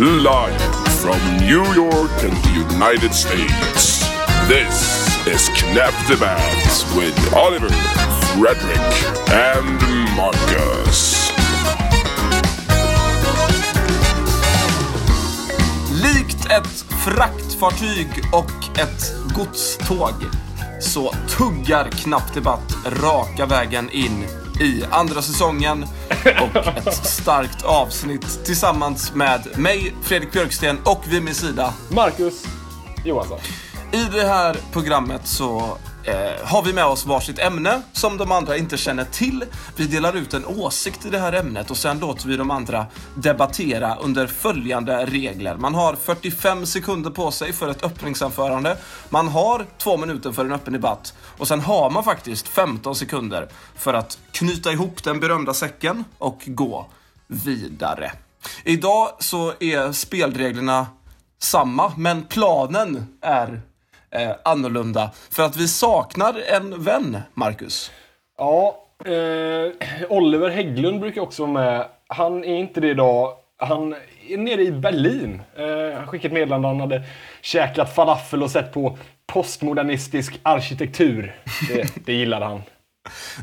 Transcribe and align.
Live 0.00 0.58
from 1.02 1.20
New 1.36 1.62
York 1.74 2.24
and 2.24 2.32
the 2.32 2.66
United 2.72 3.12
States. 3.12 4.00
This 4.48 5.26
is 5.26 5.50
Knap 5.50 5.92
Debatt 6.08 6.86
with 6.96 7.34
Oliver, 7.34 7.68
Frederick, 8.32 8.80
and 9.30 9.78
Marcus. 10.16 11.32
Likt 16.02 16.50
ett 16.50 16.84
fraktfartyg 17.04 18.08
och 18.32 18.78
ett 18.78 19.12
godståg 19.34 20.14
så 20.80 21.14
tuggar 21.28 21.90
Knapp 21.90 22.34
Debatt 22.34 22.74
raka 23.02 23.46
vägen 23.46 23.90
in 23.90 24.39
i 24.60 24.84
andra 24.90 25.22
säsongen 25.22 25.86
och 26.40 26.56
ett 26.76 27.06
starkt 27.06 27.64
avsnitt 27.64 28.44
tillsammans 28.44 29.14
med 29.14 29.58
mig, 29.58 29.94
Fredrik 30.02 30.32
Björksten 30.32 30.78
och 30.84 31.04
vid 31.08 31.22
min 31.22 31.34
sida. 31.34 31.74
Marcus 31.88 32.44
Johansson. 33.04 33.38
I 33.92 34.04
det 34.12 34.26
här 34.26 34.56
programmet 34.72 35.26
så 35.26 35.78
eh, 36.04 36.46
har 36.46 36.62
vi 36.62 36.72
med 36.72 36.84
oss 36.84 37.06
varsitt 37.06 37.38
ämne 37.38 37.82
som 37.92 38.16
de 38.16 38.32
andra 38.32 38.56
inte 38.56 38.76
känner 38.76 39.04
till. 39.04 39.44
Vi 39.76 39.86
delar 39.86 40.16
ut 40.16 40.34
en 40.34 40.46
åsikt 40.46 41.06
i 41.06 41.10
det 41.10 41.18
här 41.18 41.32
ämnet 41.32 41.70
och 41.70 41.76
sen 41.76 41.98
låter 41.98 42.28
vi 42.28 42.36
de 42.36 42.50
andra 42.50 42.86
debattera 43.14 43.96
under 43.96 44.26
följande 44.26 45.06
regler. 45.06 45.56
Man 45.56 45.74
har 45.74 45.94
45 45.94 46.66
sekunder 46.66 47.10
på 47.10 47.30
sig 47.30 47.52
för 47.52 47.68
ett 47.68 47.84
öppningsanförande. 47.84 48.76
Man 49.08 49.28
har 49.28 49.66
två 49.78 49.96
minuter 49.96 50.32
för 50.32 50.44
en 50.44 50.52
öppen 50.52 50.72
debatt 50.72 51.14
och 51.38 51.48
sen 51.48 51.60
har 51.60 51.90
man 51.90 52.04
faktiskt 52.04 52.48
15 52.48 52.94
sekunder 52.94 53.48
för 53.76 53.94
att 53.94 54.18
knyta 54.32 54.72
ihop 54.72 55.04
den 55.04 55.20
berömda 55.20 55.54
säcken 55.54 56.04
och 56.18 56.42
gå 56.46 56.86
vidare. 57.26 58.12
Idag 58.64 59.08
så 59.18 59.52
är 59.60 59.92
spelreglerna 59.92 60.86
samma, 61.38 61.92
men 61.96 62.24
planen 62.24 63.06
är 63.20 63.62
eh, 64.10 64.30
annorlunda. 64.44 65.10
För 65.30 65.42
att 65.42 65.56
vi 65.56 65.68
saknar 65.68 66.42
en 66.48 66.82
vän, 66.82 67.18
Marcus. 67.34 67.90
Ja, 68.38 68.84
eh, 69.04 70.08
Oliver 70.08 70.50
Hägglund 70.50 71.00
brukar 71.00 71.20
också 71.20 71.42
vara 71.42 71.52
med. 71.52 71.86
Han 72.06 72.44
är 72.44 72.56
inte 72.56 72.80
det 72.80 72.88
idag. 72.88 73.32
Han 73.58 73.94
är 74.28 74.36
nere 74.36 74.62
i 74.62 74.72
Berlin. 74.72 75.42
Eh, 75.56 75.98
han 75.98 76.06
skickade 76.06 76.28
ett 76.28 76.32
meddelande. 76.32 76.68
Han 76.68 76.80
hade 76.80 77.02
käkat 77.42 77.94
falafel 77.94 78.42
och 78.42 78.50
sett 78.50 78.72
på 78.72 78.98
postmodernistisk 79.26 80.40
arkitektur. 80.42 81.36
Det, 81.68 82.06
det 82.06 82.12
gillade 82.12 82.44
han. 82.44 82.62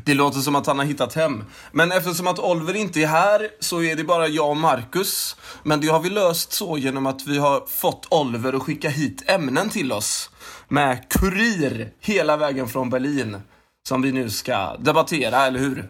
Det 0.06 0.14
låter 0.14 0.40
som 0.40 0.56
att 0.56 0.68
han 0.68 0.80
har 0.80 0.86
hittat 0.86 1.14
hem. 1.14 1.44
Men 1.72 1.92
eftersom 1.92 2.28
att 2.28 2.40
Oliver 2.40 2.76
inte 2.76 3.00
är 3.02 3.08
här 3.08 3.50
så 3.60 3.84
är 3.84 3.96
det 3.96 4.04
bara 4.04 4.28
jag 4.28 4.50
och 4.50 4.58
Marcus. 4.58 5.36
Men 5.64 5.82
det 5.82 5.88
har 5.88 6.00
vi 6.00 6.10
löst 6.10 6.52
så 6.54 6.78
genom 6.78 7.06
att 7.06 7.28
vi 7.28 7.38
har 7.38 7.64
fått 7.68 8.08
Oliver 8.10 8.54
att 8.54 8.62
skicka 8.62 8.90
hit 8.90 9.24
ämnen 9.30 9.70
till 9.70 9.92
oss. 9.92 10.30
Med 10.68 11.10
kurir 11.10 11.90
hela 12.00 12.38
vägen 12.38 12.68
från 12.68 12.90
Berlin. 12.90 13.38
Som 13.88 14.02
vi 14.02 14.12
nu 14.12 14.30
ska 14.30 14.76
debattera, 14.80 15.46
eller 15.46 15.60
hur? 15.60 15.90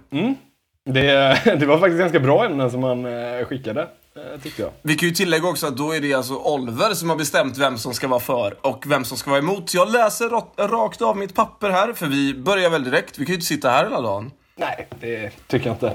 Det, 0.85 1.41
det 1.59 1.65
var 1.65 1.79
faktiskt 1.79 1.99
ganska 1.99 2.19
bra 2.19 2.45
ämnen 2.45 2.71
som 2.71 2.83
han 2.83 3.05
eh, 3.05 3.45
skickade, 3.45 3.81
eh, 3.81 4.41
tyckte 4.43 4.61
jag. 4.61 4.71
Vi 4.81 4.95
kan 4.95 5.09
ju 5.09 5.15
tillägga 5.15 5.47
också 5.47 5.67
att 5.67 5.77
då 5.77 5.95
är 5.95 6.01
det 6.01 6.13
alltså 6.13 6.35
Oliver 6.35 6.93
som 6.93 7.09
har 7.09 7.15
bestämt 7.17 7.57
vem 7.57 7.77
som 7.77 7.93
ska 7.93 8.07
vara 8.07 8.19
för 8.19 8.57
och 8.67 8.83
vem 8.87 9.05
som 9.05 9.17
ska 9.17 9.29
vara 9.29 9.39
emot. 9.39 9.73
Jag 9.73 9.91
läser 9.91 10.29
ra- 10.29 10.67
rakt 10.67 11.01
av 11.01 11.17
mitt 11.17 11.35
papper 11.35 11.69
här, 11.69 11.93
för 11.93 12.05
vi 12.07 12.33
börjar 12.33 12.69
väl 12.69 12.83
direkt. 12.83 13.19
Vi 13.19 13.25
kan 13.25 13.31
ju 13.31 13.35
inte 13.35 13.45
sitta 13.45 13.69
här 13.69 13.83
hela 13.83 14.01
dagen. 14.01 14.31
Nej, 14.55 14.87
det 15.01 15.31
tycker 15.47 15.65
jag 15.67 15.75
inte. 15.75 15.93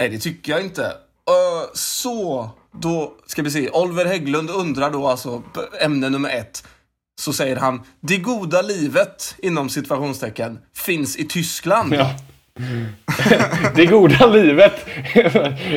Nej, 0.00 0.08
det 0.08 0.18
tycker 0.18 0.52
jag 0.52 0.60
inte. 0.62 0.82
Ö, 1.30 1.66
så, 1.74 2.50
då 2.72 3.12
ska 3.26 3.42
vi 3.42 3.50
se. 3.50 3.70
Oliver 3.70 4.04
Hägglund 4.04 4.50
undrar 4.50 4.90
då 4.90 5.06
alltså 5.06 5.42
ämne 5.80 6.08
nummer 6.08 6.30
ett. 6.30 6.64
Så 7.20 7.32
säger 7.32 7.56
han, 7.56 7.82
det 8.00 8.16
goda 8.16 8.62
livet, 8.62 9.34
inom 9.38 9.68
situationstecken, 9.68 10.58
finns 10.76 11.16
i 11.16 11.24
Tyskland. 11.24 11.94
Ja. 11.94 12.10
Det 13.74 13.86
goda 13.86 14.26
livet. 14.26 14.86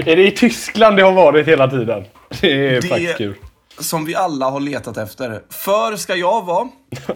är 0.08 0.16
det 0.16 0.28
i 0.28 0.32
Tyskland 0.32 0.98
det 0.98 1.04
har 1.04 1.12
varit 1.12 1.48
hela 1.48 1.68
tiden? 1.68 2.04
Det 2.42 2.52
är 2.68 2.82
Det- 2.82 2.88
faktiskt 2.88 3.18
kul. 3.18 3.36
Som 3.80 4.06
vi 4.06 4.16
alla 4.16 4.50
har 4.50 4.60
letat 4.60 4.98
efter. 4.98 5.42
För 5.50 5.96
ska 5.96 6.16
jag 6.16 6.46
vara, 6.46 6.68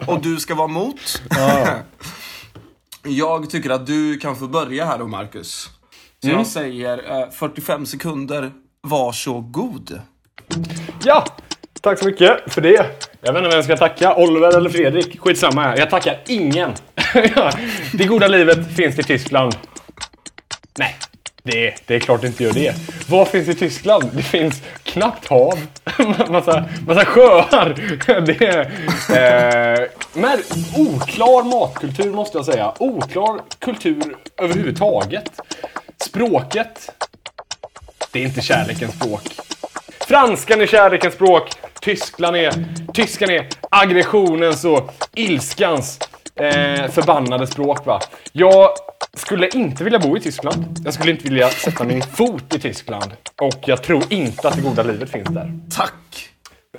och 0.08 0.22
du 0.22 0.38
ska 0.38 0.56
vara 0.56 0.68
mot. 0.68 1.22
jag 3.04 3.50
tycker 3.50 3.70
att 3.70 3.88
du 3.88 4.18
kan 4.18 4.36
få 4.36 4.48
börja 4.48 4.86
här 4.86 4.98
då, 5.00 5.08
Marcus. 5.08 5.70
Så 6.22 6.28
Mm. 6.28 6.38
jag 6.38 6.48
säger 6.48 7.22
eh, 7.22 7.30
45 7.32 7.86
sekunder, 7.86 8.52
varsågod. 8.88 10.02
Ja, 11.04 11.26
tack 11.82 12.00
så 12.00 12.06
mycket 12.06 12.54
för 12.54 12.62
det. 12.62 12.86
Jag 13.22 13.34
vet 13.34 13.40
inte 13.40 13.42
vem 13.42 13.52
jag 13.52 13.64
ska 13.64 13.78
tacka, 13.78 14.16
Oliver 14.16 14.58
eller 14.58 14.70
Fredrik. 14.70 15.20
Skitsamma. 15.20 15.78
Jag 15.78 15.90
tackar 15.90 16.20
ingen. 16.28 16.74
Det 17.94 18.06
goda 18.06 18.28
livet 18.28 18.76
finns 18.76 19.00
i 19.00 19.04
Tyskland. 19.04 19.56
Nej, 20.78 20.96
det, 21.44 21.74
det 21.86 21.96
är 21.96 22.00
klart 22.00 22.22
det 22.22 22.28
inte 22.28 22.44
gör 22.44 22.54
det. 22.54 22.76
Vad 23.08 23.28
finns 23.28 23.48
i 23.48 23.56
Tyskland? 23.56 24.10
Det 24.14 24.24
finns 24.24 24.62
knappt 24.84 25.28
hav. 25.28 25.60
massa, 26.30 26.66
massa 26.88 27.06
sjöar. 27.06 27.76
Det 28.26 28.46
är, 28.46 28.62
eh, 29.82 29.88
men 30.14 30.40
oklar 30.78 31.44
matkultur 31.44 32.14
måste 32.14 32.38
jag 32.38 32.46
säga. 32.46 32.74
Oklar 32.80 33.42
kultur 33.60 34.16
överhuvudtaget. 34.38 35.32
Språket. 35.98 36.92
Det 38.12 38.20
är 38.20 38.24
inte 38.24 38.42
kärlekens 38.42 38.96
språk. 38.96 39.22
Franskan 40.10 40.62
är 40.62 40.68
kärlekens 40.68 41.14
språk. 41.14 41.50
Tyskland 41.82 42.36
är, 42.36 42.54
tyskan 42.94 43.30
är 43.30 43.48
aggressionens 43.70 44.66
och 44.66 44.94
ilskans 45.16 46.00
eh, 46.36 46.92
förbannade 46.92 47.48
språk. 47.48 47.86
Va? 47.86 48.02
Jag 48.32 48.70
skulle 49.14 49.50
inte 49.50 49.84
vilja 49.84 50.00
bo 50.00 50.18
i 50.18 50.20
Tyskland. 50.20 50.66
Jag 50.86 50.94
skulle 50.94 51.12
inte 51.12 51.24
vilja 51.24 51.50
sätta 51.50 51.84
min 51.84 52.02
fot 52.02 52.56
i 52.56 52.60
Tyskland. 52.60 53.12
Och 53.42 53.60
jag 53.66 53.84
tror 53.84 54.04
inte 54.10 54.48
att 54.48 54.56
det 54.56 54.62
goda 54.62 54.84
livet 54.84 55.12
finns 55.12 55.30
där. 55.30 55.60
Tack! 55.76 55.94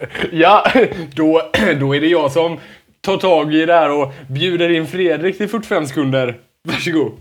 Ja, 0.33 0.73
då, 1.15 1.51
då 1.81 1.97
är 1.97 2.01
det 2.01 2.07
jag 2.07 2.33
som 2.33 2.59
tar 3.01 3.17
tag 3.17 3.55
i 3.55 3.67
det 3.67 3.75
här 3.75 3.91
och 3.91 4.13
bjuder 4.29 4.69
in 4.69 4.87
Fredrik 4.87 5.39
till 5.39 5.49
45 5.49 5.87
sekunder. 5.87 6.37
Varsågod. 6.69 7.13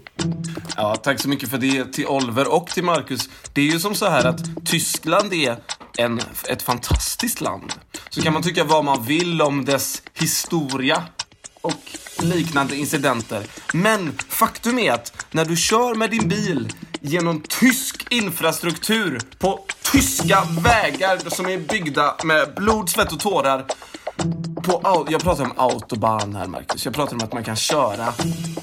Ja, 0.78 0.96
tack 0.96 1.20
så 1.20 1.30
mycket 1.30 1.50
för 1.50 1.58
det 1.58 1.94
till 1.94 2.08
Oliver 2.08 2.54
och 2.56 2.68
till 2.68 2.84
Marcus. 2.84 3.30
Det 3.54 3.62
är 3.62 3.66
ju 3.66 3.80
som 3.80 3.96
så 3.96 4.06
här 4.06 4.26
att 4.26 4.66
Tyskland 4.66 5.34
är 5.34 5.56
en, 6.00 6.22
ett 6.50 6.62
fantastiskt 6.62 7.42
land. 7.42 7.74
Så 8.10 8.22
kan 8.22 8.34
man 8.34 8.44
tycka 8.44 8.64
vad 8.64 8.86
man 8.86 9.04
vill 9.04 9.42
om 9.42 9.66
dess 9.66 10.02
historia 10.14 11.04
och 11.62 11.98
liknande 12.20 12.76
incidenter. 12.76 13.44
Men 13.74 14.18
faktum 14.30 14.80
är 14.80 14.92
att 14.92 15.26
när 15.32 15.46
du 15.46 15.56
kör 15.56 15.96
med 15.96 16.12
din 16.12 16.30
bil 16.30 16.74
genom 17.02 17.42
tysk 17.42 18.06
infrastruktur 18.10 19.20
på 19.38 19.66
tyska 19.92 20.44
vägar 20.64 21.30
som 21.30 21.46
är 21.46 21.58
byggda 21.58 22.16
med 22.24 22.54
blod, 22.56 22.90
svett 22.90 23.12
och 23.12 23.20
tårar 23.20 23.66
på, 24.64 25.08
jag 25.10 25.22
pratar 25.22 25.44
om 25.44 25.54
autobahn 25.58 26.36
här 26.36 26.48
Marcus. 26.48 26.86
Jag 26.86 26.94
pratar 26.94 27.14
om 27.14 27.22
att 27.24 27.34
man 27.34 27.44
kan 27.44 27.56
köra 27.56 28.14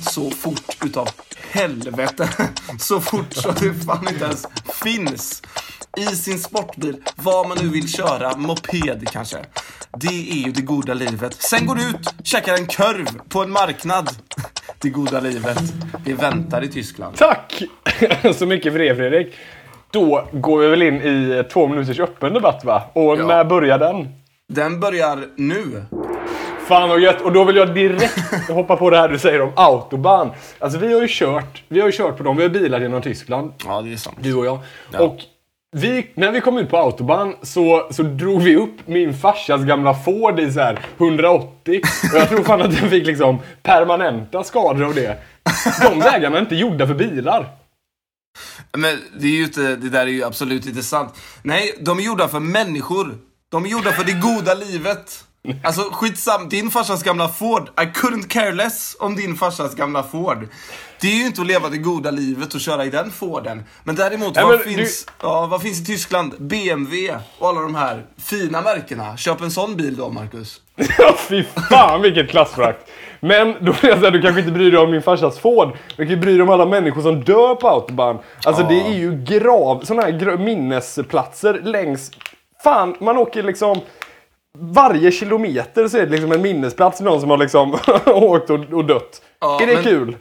så 0.01 0.31
fort 0.31 0.85
utav 0.85 1.09
helvete. 1.51 2.29
Så 2.79 3.01
fort 3.01 3.33
så 3.33 3.51
det 3.51 3.75
fan 3.75 4.09
inte 4.09 4.25
ens 4.25 4.47
finns. 4.83 5.43
I 5.97 6.07
sin 6.07 6.39
sportbil, 6.39 6.97
vad 7.17 7.49
man 7.49 7.59
nu 7.63 7.69
vill 7.69 7.89
köra, 7.93 8.37
moped 8.37 9.09
kanske. 9.13 9.37
Det 9.97 10.31
är 10.31 10.45
ju 10.47 10.53
det 10.53 10.63
goda 10.63 10.95
livet. 10.95 11.35
Sen 11.43 11.67
går 11.67 11.75
du 11.75 11.83
ut, 11.83 12.15
käkar 12.25 12.55
en 12.55 12.67
korv 12.67 13.07
på 13.29 13.43
en 13.43 13.51
marknad. 13.51 14.11
Det 14.81 14.89
goda 14.91 15.21
livet, 15.21 15.59
det 16.05 16.13
väntar 16.15 16.65
i 16.65 16.69
Tyskland. 16.69 17.17
Tack 17.17 17.63
så 18.35 18.47
mycket 18.47 18.73
för 18.73 18.79
det 18.79 18.95
Fredrik. 18.97 19.35
Då 19.91 20.29
går 20.33 20.59
vi 20.59 20.69
väl 20.69 20.83
in 20.83 20.95
i 20.95 21.45
två 21.53 21.67
minuters 21.67 22.01
öppen 22.01 22.35
debatt 22.35 22.65
va? 22.65 22.83
Och 22.93 23.17
Ja. 23.19 23.27
när 23.27 23.45
börjar 23.45 23.79
den? 23.79 24.09
Den 24.49 24.81
börjar 24.81 25.19
nu. 25.37 25.85
Fan 26.67 26.89
vad 26.89 27.01
gött! 27.01 27.21
Och 27.21 27.33
då 27.33 27.45
vill 27.45 27.57
jag 27.57 27.75
direkt 27.75 28.19
hoppa 28.51 28.77
på 28.77 28.91
det 28.91 28.97
här 28.97 29.09
du 29.09 29.19
säger 29.19 29.41
om 29.41 29.53
autobahn. 29.57 30.31
Alltså 30.59 30.79
vi 30.79 30.93
har 30.95 31.01
ju 31.01 31.09
kört, 31.11 31.63
vi 31.69 31.81
har 31.81 31.87
ju 31.89 31.93
kört 31.93 32.17
på 32.17 32.23
dem, 32.23 32.37
vi 32.37 32.43
har 32.43 32.51
bilar 32.51 32.81
genom 32.81 33.03
Tyskland. 33.03 33.53
Ja, 33.67 33.83
det 33.83 33.93
är 33.93 33.97
sant. 33.97 34.17
Du 34.21 34.35
och 34.35 34.47
jag. 34.47 34.59
Och 34.99 35.17
vi, 35.77 36.11
när 36.15 36.33
vi 36.33 36.41
kom 36.41 36.59
ut 36.59 36.71
på 36.71 36.77
autobahn 36.77 37.35
så, 37.43 37.89
så 37.91 38.03
drog 38.03 38.43
vi 38.43 38.57
upp 38.57 38.87
min 38.87 39.15
farsas 39.15 39.65
gamla 39.65 39.95
Ford 39.95 40.41
i 40.41 40.53
så 40.53 40.61
här 40.61 40.79
180. 40.99 41.81
Och 42.13 42.19
jag 42.19 42.29
tror 42.29 42.45
fan 42.45 42.63
att 42.63 42.81
den 42.81 42.91
fick 42.91 43.07
liksom 43.07 43.39
permanenta 43.63 44.45
skador 44.45 44.85
av 44.85 44.95
det. 44.95 45.19
De 45.83 46.01
vägarna 46.01 46.37
är 46.37 46.41
inte 46.41 46.57
gjorda 46.57 46.87
för 46.87 46.95
bilar. 46.95 47.49
Men 48.73 48.99
det 49.19 49.27
är 49.27 49.31
ju 49.31 49.45
inte, 49.45 49.61
det 49.61 49.89
där 49.89 50.01
är 50.01 50.11
ju 50.11 50.25
absolut 50.25 50.67
inte 50.67 50.83
sant. 50.83 51.15
Nej, 51.43 51.75
de 51.81 51.99
är 51.99 52.03
gjorda 52.03 52.29
för 52.29 52.41
människor. 52.41 53.19
De 53.49 53.65
är 53.65 53.69
gjorda 53.69 53.93
för 53.93 54.05
det 54.05 54.13
goda 54.13 54.55
livet. 54.55 55.26
Alltså 55.63 55.83
skitsam, 55.93 56.49
din 56.49 56.71
farsas 56.71 57.03
gamla 57.03 57.29
Ford. 57.29 57.69
I 57.69 57.85
couldn't 57.85 58.29
care 58.29 58.53
less 58.53 58.97
om 59.01 59.17
din 59.17 59.37
farsas 59.37 59.75
gamla 59.75 60.03
Ford. 60.03 60.49
Det 61.01 61.07
är 61.07 61.15
ju 61.17 61.27
inte 61.27 61.41
att 61.41 61.47
leva 61.47 61.69
det 61.69 61.79
goda 61.79 62.11
livet 62.11 62.55
och 62.55 62.61
köra 62.61 62.85
i 62.85 62.91
den 62.91 63.11
Forden. 63.11 63.65
Men 63.85 63.95
däremot, 63.95 64.35
Nej, 64.35 64.45
vad, 64.45 64.53
men 64.55 64.77
finns, 64.77 65.07
ja, 65.23 65.47
vad 65.47 65.63
finns 65.63 65.81
i 65.81 65.85
Tyskland? 65.85 66.35
BMW 66.39 67.19
och 67.39 67.49
alla 67.49 67.61
de 67.61 67.75
här 67.75 68.07
fina 68.19 68.61
märkena. 68.61 69.17
Köp 69.17 69.41
en 69.41 69.51
sån 69.51 69.77
bil 69.77 69.97
då, 69.97 70.09
Marcus. 70.09 70.61
Ja, 70.99 71.15
fy 71.29 71.45
fan 71.71 72.03
vilket 72.03 72.31
klassförakt. 72.31 72.91
Men 73.21 73.53
då 73.65 73.73
vill 73.73 73.91
jag 73.91 73.99
säga, 73.99 74.11
du 74.11 74.23
kanske 74.23 74.41
inte 74.41 74.53
bryr 74.53 74.71
dig 74.71 74.81
om 74.81 74.91
min 74.91 75.03
farsas 75.03 75.39
Ford. 75.39 75.77
Du 75.97 75.97
kan 75.97 76.09
ju 76.11 76.17
bry 76.17 76.33
dig 76.33 76.43
om 76.43 76.51
alla 76.51 76.67
människor 76.67 77.03
som 77.03 77.25
dör 77.25 77.55
på 77.55 77.69
autobahn. 77.69 78.19
Alltså 78.45 78.63
Ja. 78.63 78.69
det 78.69 78.81
är 78.81 78.95
ju 78.95 79.25
grav, 79.25 79.81
såna 79.85 80.03
här 80.03 80.37
minnesplatser 80.37 81.61
längs... 81.65 82.11
Fan, 82.65 82.97
man 83.01 83.17
åker 83.17 83.43
liksom... 83.43 83.81
Varje 84.61 85.13
kilometer 85.13 85.89
så 85.89 85.97
är 85.99 86.07
det 86.07 86.13
liksom 86.13 86.33
en 86.33 86.43
minnesplats 86.43 86.97
till 86.97 87.05
någon 87.07 87.21
som 87.21 87.31
har 87.31 87.37
liksom 87.37 87.75
åkt 88.07 88.51
och, 88.51 88.61
och 88.73 88.85
dött. 88.85 89.23
Ja, 89.41 89.61
är 89.63 89.67
det 89.67 89.75
men- 89.75 89.85
kul? 89.85 90.17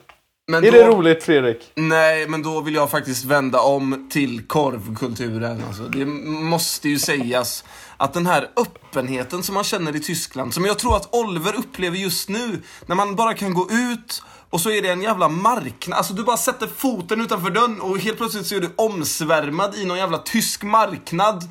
Men 0.47 0.63
Är 0.63 0.71
då, 0.71 0.77
det 0.77 0.87
roligt 0.87 1.23
Fredrik? 1.23 1.71
Nej, 1.75 2.27
men 2.27 2.43
då 2.43 2.61
vill 2.61 2.75
jag 2.75 2.91
faktiskt 2.91 3.25
vända 3.25 3.59
om 3.59 4.09
till 4.11 4.47
korvkulturen. 4.47 5.63
Alltså, 5.67 5.83
det 5.83 6.05
måste 6.05 6.89
ju 6.89 6.99
sägas 6.99 7.63
att 7.97 8.13
den 8.13 8.25
här 8.25 8.49
öppenheten 8.57 9.43
som 9.43 9.55
man 9.55 9.63
känner 9.63 9.95
i 9.95 9.99
Tyskland, 9.99 10.53
som 10.53 10.65
jag 10.65 10.79
tror 10.79 10.95
att 10.95 11.15
Oliver 11.15 11.55
upplever 11.57 11.97
just 11.97 12.29
nu, 12.29 12.61
när 12.85 12.95
man 12.95 13.15
bara 13.15 13.33
kan 13.33 13.53
gå 13.53 13.67
ut 13.71 14.23
och 14.49 14.61
så 14.61 14.69
är 14.71 14.81
det 14.81 14.89
en 14.89 15.01
jävla 15.01 15.29
marknad. 15.29 15.97
Alltså 15.97 16.13
du 16.13 16.23
bara 16.23 16.37
sätter 16.37 16.67
foten 16.67 17.21
utanför 17.21 17.49
dörren 17.49 17.81
och 17.81 17.97
helt 17.99 18.17
plötsligt 18.17 18.45
så 18.45 18.55
är 18.55 18.59
du 18.61 18.69
omsvärmad 18.75 19.75
i 19.75 19.85
någon 19.85 19.97
jävla 19.97 20.17
tysk 20.17 20.63
marknad 20.63 21.43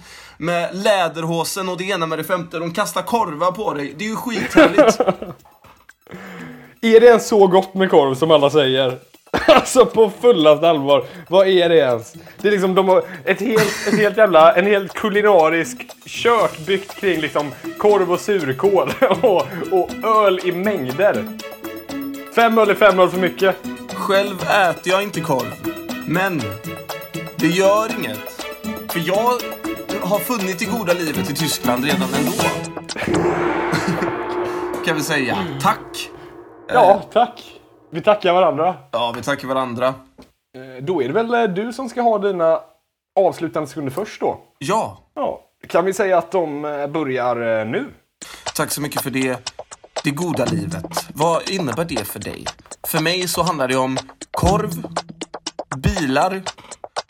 med 0.44 0.68
läderhosen 0.72 1.68
och 1.68 1.76
det 1.76 1.84
ena 1.84 2.06
med 2.06 2.18
det 2.18 2.24
femte. 2.24 2.58
De 2.58 2.72
kastar 2.72 3.02
korvar 3.02 3.52
på 3.52 3.74
dig. 3.74 3.94
Det 3.98 4.04
är 4.04 4.08
ju 4.08 4.16
skithärligt. 4.16 5.00
Är 6.80 7.00
det 7.00 7.06
ens 7.06 7.28
så 7.28 7.46
gott 7.46 7.74
med 7.74 7.90
korv 7.90 8.14
som 8.14 8.30
alla 8.30 8.50
säger? 8.50 8.98
Alltså 9.48 9.86
på 9.86 10.12
fullaste 10.20 10.68
allvar, 10.68 11.04
vad 11.28 11.48
är 11.48 11.68
det 11.68 11.76
ens? 11.76 12.14
Det 12.40 12.48
är 12.48 12.52
liksom, 12.52 12.74
de 12.74 12.88
har 12.88 13.04
ett 13.24 13.40
helt, 13.40 13.88
ett 13.88 13.98
helt 13.98 14.16
jävla, 14.16 14.54
en 14.54 14.66
helt 14.66 14.94
kulinarisk 14.94 15.86
kök 16.06 16.58
byggt 16.66 16.94
kring 16.94 17.20
liksom 17.20 17.52
korv 17.78 18.12
och 18.12 18.20
surkål 18.20 18.92
och, 19.22 19.46
och 19.70 19.90
öl 20.04 20.40
i 20.44 20.52
mängder. 20.52 21.38
Fem 22.34 22.58
öl 22.58 22.70
är 22.70 22.74
fem 22.74 23.00
öl 23.00 23.08
för 23.08 23.18
mycket. 23.18 23.56
Själv 23.94 24.42
äter 24.42 24.92
jag 24.92 25.02
inte 25.02 25.20
korv. 25.20 25.54
Men 26.06 26.42
det 27.36 27.48
gör 27.48 27.90
inget. 27.98 28.46
För 28.88 29.02
jag 29.06 29.40
har 30.02 30.18
funnit 30.18 30.58
det 30.58 30.64
goda 30.64 30.92
livet 30.92 31.30
i 31.30 31.34
Tyskland 31.34 31.84
redan 31.84 32.08
ändå. 32.14 32.32
kan 34.86 34.96
vi 34.96 35.02
säga. 35.02 35.38
Tack. 35.60 36.10
Ja, 36.68 37.02
tack. 37.12 37.60
Vi 37.90 38.00
tackar 38.00 38.32
varandra. 38.32 38.74
Ja, 38.90 39.12
vi 39.16 39.22
tackar 39.22 39.48
varandra. 39.48 39.86
Eh, 39.88 40.82
Då 40.82 41.02
är 41.02 41.06
det 41.08 41.14
väl 41.14 41.34
eh, 41.34 41.42
du 41.44 41.72
som 41.72 41.88
ska 41.88 42.02
ha 42.02 42.18
dina 42.18 42.60
avslutande 43.20 43.68
sekunder 43.68 43.92
först 43.92 44.20
då? 44.20 44.38
Ja, 44.58 44.98
Ja. 45.14 45.40
Kan 45.68 45.84
vi 45.84 45.92
säga 45.94 46.18
att 46.18 46.32
de 46.32 46.64
eh, 46.64 46.86
börjar 46.86 47.64
nu? 47.64 47.86
tack 48.54 48.70
så 48.70 48.80
mycket 48.80 49.02
för 49.02 49.10
det. 49.10 49.50
Det 50.04 50.10
goda 50.10 50.44
livet. 50.44 51.06
Vad 51.14 51.50
innebär 51.50 51.84
det 51.84 52.04
för 52.04 52.18
dig? 52.18 52.44
För 52.86 53.00
mig 53.00 53.28
så 53.28 53.42
handlar 53.42 53.68
det 53.68 53.76
om 53.76 53.98
korv, 54.30 54.70
bilar 55.76 56.42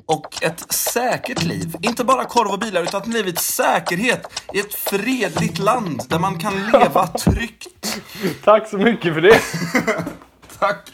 och 0.06 0.42
ett 0.42 0.72
säkert 0.72 1.42
liv. 1.42 1.76
Inte 1.82 2.04
bara 2.04 2.24
korv 2.24 2.50
och 2.50 2.58
bilar, 2.58 2.82
utan 2.82 3.10
livets 3.10 3.54
säkerhet 3.54 4.42
i 4.52 4.60
ett 4.60 4.74
fredligt 4.74 5.58
land 5.58 6.02
där 6.08 6.18
man 6.18 6.38
kan 6.38 6.54
leva 6.72 7.06
tryggt. 7.18 7.98
Tack 8.44 8.68
så 8.68 8.78
mycket 8.78 9.14
för 9.14 9.20
det. 9.20 9.40
Tack 10.58 10.92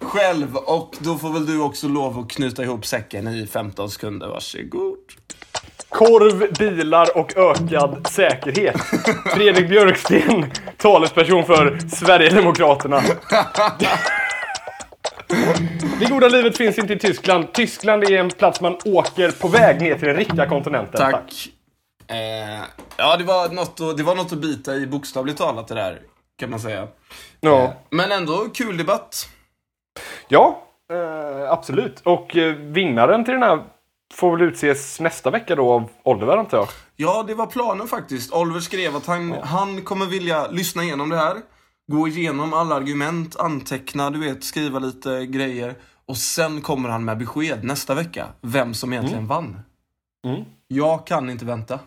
själv. 0.00 0.56
Och 0.56 0.94
då 0.98 1.18
får 1.18 1.32
väl 1.32 1.46
du 1.46 1.60
också 1.60 1.88
lov 1.88 2.18
att 2.18 2.30
knyta 2.30 2.62
ihop 2.62 2.86
säcken 2.86 3.28
i 3.28 3.46
15 3.46 3.90
sekunder. 3.90 4.28
Varsågod. 4.28 4.98
Korv, 5.88 6.52
bilar 6.58 7.18
och 7.18 7.36
ökad 7.36 8.06
säkerhet. 8.10 8.76
Fredrik 9.34 9.68
Björksten, 9.68 10.52
talesperson 10.76 11.44
för 11.44 11.78
Sverigedemokraterna. 11.88 13.02
Det 16.02 16.08
goda 16.08 16.28
livet 16.28 16.56
finns 16.56 16.78
inte 16.78 16.92
i 16.92 16.98
Tyskland. 16.98 17.52
Tyskland 17.52 18.04
är 18.04 18.10
en 18.12 18.30
plats 18.30 18.60
man 18.60 18.76
åker 18.84 19.30
på 19.30 19.48
väg 19.48 19.80
ner 19.80 19.98
till 19.98 20.08
den 20.08 20.16
riktiga 20.16 20.48
kontinenten. 20.48 21.00
Tack. 21.12 21.48
Eh, 22.06 22.60
ja, 22.96 23.16
det 23.16 23.24
var, 23.24 23.48
något 23.48 23.80
att, 23.80 23.96
det 23.96 24.02
var 24.02 24.14
något 24.14 24.32
att 24.32 24.38
bita 24.38 24.74
i 24.74 24.86
bokstavligt 24.86 25.38
talat 25.38 25.68
det 25.68 25.74
där, 25.74 26.00
kan 26.38 26.50
man 26.50 26.60
säga. 26.60 26.88
Ja, 27.40 27.74
Men 27.90 28.12
ändå 28.12 28.48
kul 28.54 28.76
debatt. 28.76 29.28
ja 30.28 30.62
eh, 30.92 31.52
absolut. 31.52 32.00
Och 32.04 32.36
eh, 32.36 32.54
vinnaren 32.54 33.24
till 33.24 33.34
den 33.34 33.42
här 33.42 33.62
får 34.14 34.36
väl 34.36 34.48
utses 34.48 35.00
nästa 35.00 35.30
vecka 35.30 35.56
då 35.56 35.72
av 35.72 35.88
Oliver 36.02 36.36
antar 36.36 36.58
jag. 36.58 36.68
Ja, 36.96 37.24
det 37.26 37.34
var 37.34 37.46
planen 37.46 37.88
faktiskt. 37.88 38.32
Oliver 38.32 38.60
skrev 38.60 38.96
att 38.96 39.06
han, 39.06 39.32
han 39.32 39.82
kommer 39.82 40.06
vilja 40.06 40.46
lyssna 40.50 40.82
igenom 40.82 41.08
det 41.08 41.16
här. 41.16 41.36
Gå 41.92 42.08
igenom 42.08 42.54
alla 42.54 42.74
argument, 42.74 43.36
anteckna, 43.36 44.10
du 44.10 44.20
vet, 44.20 44.44
skriva 44.44 44.78
lite 44.78 45.26
grejer. 45.26 45.74
Och 46.12 46.18
sen 46.18 46.60
kommer 46.60 46.88
han 46.88 47.04
med 47.04 47.18
besked 47.18 47.64
nästa 47.64 47.94
vecka. 47.94 48.26
Vem 48.40 48.74
som 48.74 48.92
egentligen 48.92 49.26
vann. 49.26 49.60
Mm. 50.26 50.44
Jag 50.68 51.06
kan 51.06 51.30
inte 51.30 51.44
vänta. 51.44 51.78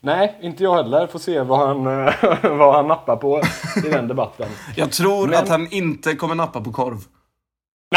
Nej, 0.00 0.38
inte 0.42 0.62
jag 0.62 0.74
heller. 0.74 1.06
Får 1.06 1.18
se 1.18 1.40
vad 1.40 1.58
han, 1.58 1.76
eh, 2.06 2.14
vad 2.56 2.74
han 2.74 2.88
nappar 2.88 3.16
på 3.16 3.42
i 3.86 3.88
den 3.88 4.08
debatten. 4.08 4.48
Jag 4.76 4.92
tror 4.92 5.26
Men- 5.28 5.38
att 5.38 5.48
han 5.48 5.68
inte 5.72 6.14
kommer 6.14 6.34
nappa 6.34 6.60
på 6.60 6.72
korv. 6.72 6.98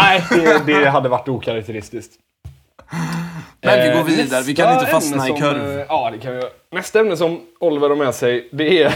Nej, 0.02 0.24
det, 0.30 0.64
det 0.66 0.90
hade 0.90 1.10
varit 1.10 1.28
okaraktäristiskt. 1.28 2.14
Men 3.62 3.80
vi 3.80 3.88
Eh, 3.90 3.98
går 3.98 4.04
vidare, 4.04 4.44
vi 4.44 4.56
kan 4.56 4.66
nästa 4.66 4.80
inte 4.82 4.92
fastna 4.92 5.16
ämne 5.28 5.38
i 5.38 5.40
som, 5.42 5.50
kurv. 5.50 5.80
eh, 5.80 5.86
Ja, 5.90 6.10
det 6.12 6.18
kan 6.18 6.32
vi 6.34 6.38
göra. 6.40 6.50
Nästa 6.72 7.00
ämne 7.00 7.18
som 7.18 7.42
Oliver 7.60 7.90
har 7.90 7.96
med 7.96 8.16
sig, 8.16 8.50
det 8.52 8.84
är, 8.84 8.88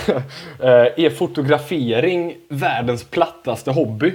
eh, 0.59 1.05
är 1.05 1.09
fotografering 1.09 2.35
världens 2.49 3.03
plattaste 3.03 3.71
hobby? 3.71 4.13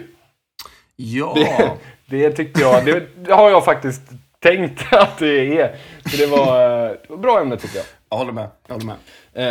Ja. 0.96 1.32
Det, 1.34 1.70
det 2.12 2.30
tyckte 2.30 2.60
jag, 2.60 2.84
det, 2.84 3.02
det 3.16 3.32
har 3.32 3.50
jag 3.50 3.64
faktiskt 3.64 4.02
tänkt 4.38 4.82
att 4.92 5.18
det 5.18 5.60
är. 5.60 5.76
Så 6.10 6.16
det 6.16 6.26
var, 6.26 6.62
eh, 6.62 6.90
det 6.90 7.10
var 7.10 7.16
bra 7.16 7.40
ämne 7.40 7.56
tycker 7.56 7.76
jag. 7.76 7.86
Jag 8.10 8.16
håller 8.16 8.32
med. 8.32 8.48
Jag 8.66 8.74
håller 8.74 8.86
med. 8.86 8.96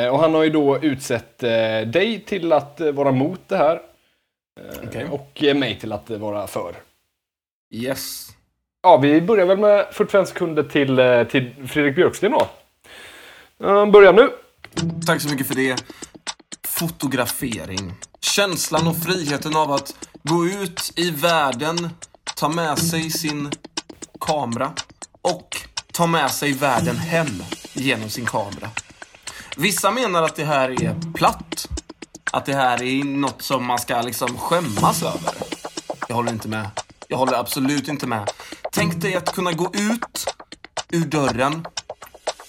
Eh, 0.06 0.13
och 0.13 0.19
han 0.19 0.34
har 0.34 0.44
ju 0.44 0.50
då 0.50 0.78
utsett 0.78 1.44
eh, 1.44 1.81
dig 1.86 2.24
till 2.28 2.54
att 2.54 2.81
eh, 2.81 2.92
vara 2.92 3.12
mot 3.12 3.40
det 3.48 3.58
här. 3.58 3.81
Eh, 4.60 4.88
Okej. 4.88 5.08
Och 5.12 5.44
mig 5.56 5.80
till 5.80 5.92
att 5.92 6.10
vara 6.10 6.48
för. 6.48 6.75
Yes. 7.74 8.28
Ja, 8.84 8.98
vi 8.98 9.22
börjar 9.22 9.46
väl 9.46 9.58
med 9.58 9.88
45 9.92 10.25
sekunder 10.25 10.63
till, 10.63 11.25
till 11.31 11.68
Fredrik 11.68 11.96
Björksten 11.96 12.31
då. 12.31 12.48
Börja 13.86 14.12
nu. 14.12 14.30
Tack 15.06 15.22
så 15.22 15.30
mycket 15.30 15.48
för 15.48 15.56
det. 15.56 15.84
Fotografering. 16.68 17.94
Känslan 18.20 18.88
och 18.88 18.98
friheten 18.98 19.56
av 19.56 19.72
att 19.72 19.96
gå 20.24 20.46
ut 20.46 20.94
i 20.96 21.12
världen, 21.12 21.89
ta 22.41 22.50
med 22.50 22.79
sig 22.79 23.10
sin 23.10 23.51
kamera 24.19 24.74
och 25.21 25.57
ta 25.93 26.07
med 26.07 26.31
sig 26.31 26.53
världen 26.53 26.98
hem 26.98 27.43
genom 27.74 28.10
sin 28.10 28.25
kamera. 28.25 28.69
Vissa 29.57 29.91
menar 29.91 30.24
att 30.24 30.36
det 30.36 30.45
här 30.45 30.83
är 30.83 31.13
platt. 31.13 31.67
Att 32.31 32.45
det 32.45 32.53
här 32.53 32.83
är 32.83 33.03
något 33.03 33.41
som 33.41 33.65
man 33.65 33.79
ska 33.79 34.01
liksom 34.01 34.38
skämmas 34.38 35.03
över. 35.03 35.33
Jag 36.07 36.15
håller 36.15 36.31
inte 36.31 36.48
med. 36.48 36.69
Jag 37.07 37.17
håller 37.17 37.33
absolut 37.33 37.88
inte 37.88 38.07
med. 38.07 38.31
Tänk 38.71 39.01
dig 39.01 39.15
att 39.15 39.33
kunna 39.33 39.51
gå 39.51 39.71
ut 39.74 40.36
ur 40.89 41.05
dörren 41.05 41.67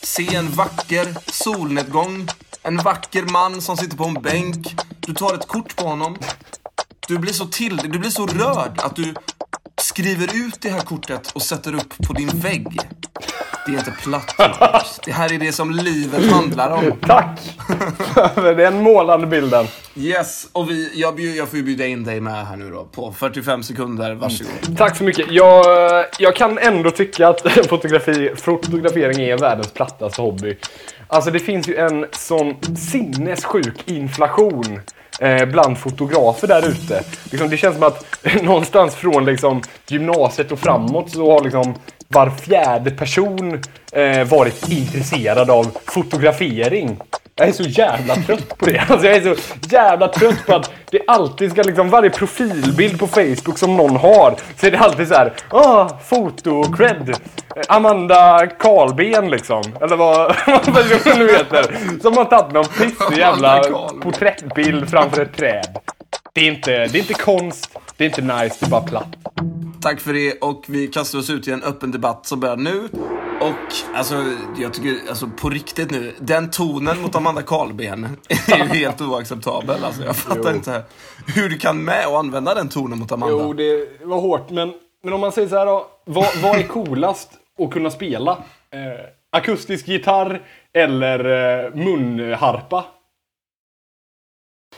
Se 0.02 0.34
en 0.34 0.50
vacker 0.50 1.16
solnedgång. 1.32 2.28
En 2.62 2.76
vacker 2.76 3.22
man 3.22 3.62
som 3.62 3.76
sitter 3.76 3.96
på 3.96 4.04
en 4.04 4.14
bänk. 4.14 4.76
Du 5.00 5.14
tar 5.14 5.34
ett 5.34 5.48
kort 5.48 5.76
på 5.76 5.84
honom. 5.84 6.18
Du 7.08 7.18
blir 7.18 7.32
så 7.32 7.46
till, 7.46 7.76
du 7.76 7.98
blir 7.98 8.10
så 8.10 8.26
rörd 8.26 8.80
att 8.80 8.96
du 8.96 9.14
skriver 9.92 10.46
ut 10.46 10.60
det 10.60 10.68
här 10.68 10.80
kortet 10.80 11.30
och 11.34 11.42
sätter 11.42 11.74
upp 11.74 11.94
på 12.06 12.12
din 12.12 12.28
vägg. 12.28 12.66
Det 13.66 13.72
är 13.72 13.78
inte 13.78 13.90
platt. 14.02 14.34
Marcus. 14.38 15.00
Det 15.04 15.12
här 15.12 15.32
är 15.32 15.38
det 15.38 15.52
som 15.52 15.70
livet 15.70 16.32
handlar 16.32 16.70
om. 16.70 16.92
Tack 17.06 17.40
för 18.34 18.54
den 18.54 18.82
målande 18.82 19.26
bilden. 19.26 19.66
Yes, 19.96 20.48
och 20.52 20.70
vi, 20.70 21.00
jag, 21.00 21.16
bjud, 21.16 21.36
jag 21.36 21.48
får 21.48 21.58
ju 21.58 21.64
bjuda 21.64 21.86
in 21.86 22.04
dig 22.04 22.20
med 22.20 22.46
här 22.46 22.56
nu 22.56 22.70
då. 22.70 22.84
På 22.84 23.12
45 23.12 23.62
sekunder, 23.62 24.14
varsågod. 24.14 24.78
Tack 24.78 24.96
så 24.96 25.04
mycket. 25.04 25.30
Jag, 25.30 25.64
jag 26.18 26.36
kan 26.36 26.58
ändå 26.58 26.90
tycka 26.90 27.28
att 27.28 27.52
fotografi, 27.68 28.32
fotografering 28.36 29.20
är 29.20 29.38
världens 29.38 29.72
plattaste 29.72 30.22
hobby. 30.22 30.56
Alltså 31.08 31.30
det 31.30 31.38
finns 31.38 31.68
ju 31.68 31.76
en 31.76 32.06
sån 32.12 32.76
sinnessjuk 32.76 33.88
inflation 33.88 34.80
eh, 35.22 35.44
bland 35.44 35.78
fotografer 35.78 36.48
där 36.48 36.68
ute. 36.68 37.02
Liksom, 37.30 37.50
det 37.50 37.56
känns 37.56 37.74
som 37.74 37.82
att 37.82 38.06
någonstans 38.42 38.94
från 38.94 39.24
liksom, 39.24 39.62
gymnasiet 39.88 40.52
och 40.52 40.58
framåt 40.58 41.10
så 41.10 41.32
har 41.32 41.44
liksom 41.44 41.74
var 42.08 42.30
fjärde 42.30 42.90
person 42.90 43.62
eh, 43.92 44.24
varit 44.24 44.68
intresserad 44.68 45.50
av 45.50 45.76
fotografering. 45.84 46.98
Jag 47.42 47.48
är 47.48 47.52
så 47.52 47.62
jävla 47.62 48.16
trött 48.16 48.58
på 48.58 48.66
det. 48.66 48.78
Alltså 48.78 49.06
jag 49.06 49.16
är 49.16 49.34
så 49.34 49.40
jävla 49.70 50.08
trött 50.08 50.46
på 50.46 50.54
att 50.54 50.70
det 50.90 51.00
alltid 51.06 51.50
ska 51.52 51.62
liksom, 51.62 51.90
varje 51.90 52.10
profilbild 52.10 52.98
på 52.98 53.06
Facebook 53.06 53.58
som 53.58 53.76
någon 53.76 53.96
har, 53.96 54.36
så 54.56 54.66
är 54.66 54.70
det 54.70 54.78
alltid 54.78 55.08
så 55.08 55.14
här, 55.14 55.32
ah, 55.48 55.88
foto-cred. 56.08 57.16
Amanda 57.68 58.46
Karlben 58.46 59.30
liksom. 59.30 59.62
Eller 59.80 59.96
vad, 59.96 60.36
vad 60.46 60.64
personen 60.64 61.18
nu 61.18 61.32
heter. 61.32 61.76
Som 62.02 62.16
har 62.16 62.24
tagit 62.24 62.52
någon 62.52 62.64
pissig 62.64 63.18
jävla 63.18 63.62
porträttbild 64.02 64.90
framför 64.90 65.22
ett 65.22 65.36
träd. 65.36 65.78
Det 66.32 66.40
är 66.40 66.48
inte, 66.48 66.70
det 66.70 66.98
är 66.98 67.00
inte 67.00 67.14
konst, 67.14 67.78
det 67.96 68.04
är 68.04 68.08
inte 68.08 68.22
nice, 68.22 68.56
det 68.60 68.66
är 68.66 68.70
bara 68.70 68.82
platt. 68.82 69.16
Tack 69.82 70.00
för 70.00 70.12
det 70.12 70.32
och 70.32 70.64
vi 70.68 70.86
kastar 70.86 71.18
oss 71.18 71.30
ut 71.30 71.48
i 71.48 71.52
en 71.52 71.62
öppen 71.62 71.90
debatt 71.90 72.26
som 72.26 72.40
börjar 72.40 72.56
nu. 72.56 72.88
Och 73.42 73.96
alltså, 73.96 74.24
jag 74.56 74.74
tycker, 74.74 75.08
alltså 75.08 75.30
på 75.40 75.50
riktigt 75.50 75.90
nu, 75.90 76.12
den 76.18 76.50
tonen 76.50 77.02
mot 77.02 77.14
Amanda 77.16 77.42
Karlben 77.42 78.16
är 78.48 78.56
ju 78.56 78.64
helt 78.80 79.00
oacceptabel. 79.00 79.84
Alltså, 79.84 80.04
jag 80.04 80.16
fattar 80.16 80.50
Jo. 80.50 80.56
inte 80.56 80.82
hur 81.34 81.48
du 81.48 81.58
kan 81.58 81.84
med 81.84 82.06
och 82.06 82.18
använda 82.18 82.54
den 82.54 82.68
tonen 82.68 82.98
mot 82.98 83.12
Amanda. 83.12 83.36
Jo, 83.40 83.52
det 83.52 83.88
var 84.04 84.20
hårt, 84.20 84.50
men, 84.50 84.72
men 85.04 85.12
om 85.12 85.20
man 85.20 85.32
säger 85.32 85.48
så 85.48 85.56
här 85.56 85.66
då. 85.66 85.86
Vad, 86.04 86.26
vad 86.42 86.58
är 86.58 86.62
coolast 86.62 87.30
att 87.58 87.70
kunna 87.70 87.90
spela? 87.90 88.32
Eh, 88.70 89.04
akustisk 89.32 89.88
gitarr 89.88 90.42
eller 90.74 91.18
eh, 91.64 91.74
munharpa? 91.74 92.84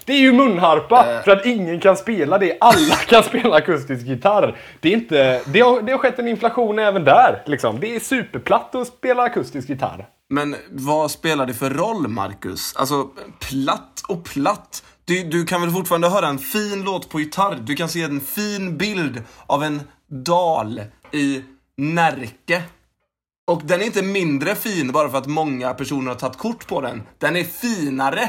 Det 0.05 0.13
är 0.13 0.19
ju 0.21 0.33
munharpa, 0.33 1.07
Eh. 1.13 1.23
för 1.23 1.31
att 1.31 1.47
ingen 1.47 1.81
kan 1.81 1.97
spela 1.97 2.39
det. 2.39 2.57
Alla 2.61 2.95
kan 2.95 3.23
spela 3.23 3.57
akustisk 3.57 4.07
gitarr. 4.07 4.59
Det, 4.81 4.89
är 4.89 4.93
inte, 4.93 5.41
det, 5.47 5.61
har, 5.61 5.83
det 5.83 5.93
har 5.93 5.99
skett 5.99 6.19
en 6.19 6.29
inflation 6.29 6.79
även 6.79 7.05
där. 7.05 7.43
Liksom. 7.47 7.81
Det 7.81 7.97
är 7.97 8.01
superplatt 8.01 8.75
att 8.75 8.87
spela 8.89 9.23
akustisk 9.23 9.69
gitarr. 9.69 10.07
Men 10.31 10.57
vad 10.71 11.11
spelar 11.11 11.47
det 11.47 11.55
för 11.55 11.71
roll, 11.71 12.09
Marcus? 12.09 12.77
Alltså, 12.77 13.09
platt 13.51 14.03
och 14.09 14.25
platt. 14.25 14.83
Du, 15.05 15.25
du 15.25 15.45
kan 15.45 15.61
väl 15.61 15.71
fortfarande 15.71 16.09
höra 16.09 16.27
en 16.27 16.39
fin 16.39 16.83
låt 16.85 17.09
på 17.09 17.21
gitarr? 17.21 17.59
Du 17.61 17.75
kan 17.75 17.89
se 17.89 18.03
en 18.03 18.21
fin 18.21 18.77
bild 18.79 19.23
av 19.47 19.65
en 19.65 19.81
dal 20.25 20.81
i 21.13 21.43
Närke. 21.77 22.63
Och 23.47 23.63
den 23.65 23.81
är 23.81 23.85
inte 23.85 24.03
mindre 24.03 24.55
fin 24.55 24.93
bara 24.93 25.09
för 25.09 25.19
att 25.19 25.27
många 25.27 25.75
personer 25.75 26.09
har 26.09 26.19
tagit 26.19 26.39
kort 26.39 26.67
på 26.67 26.81
den. 26.81 27.03
Den 27.19 27.37
är 27.37 27.45
finare 27.45 28.29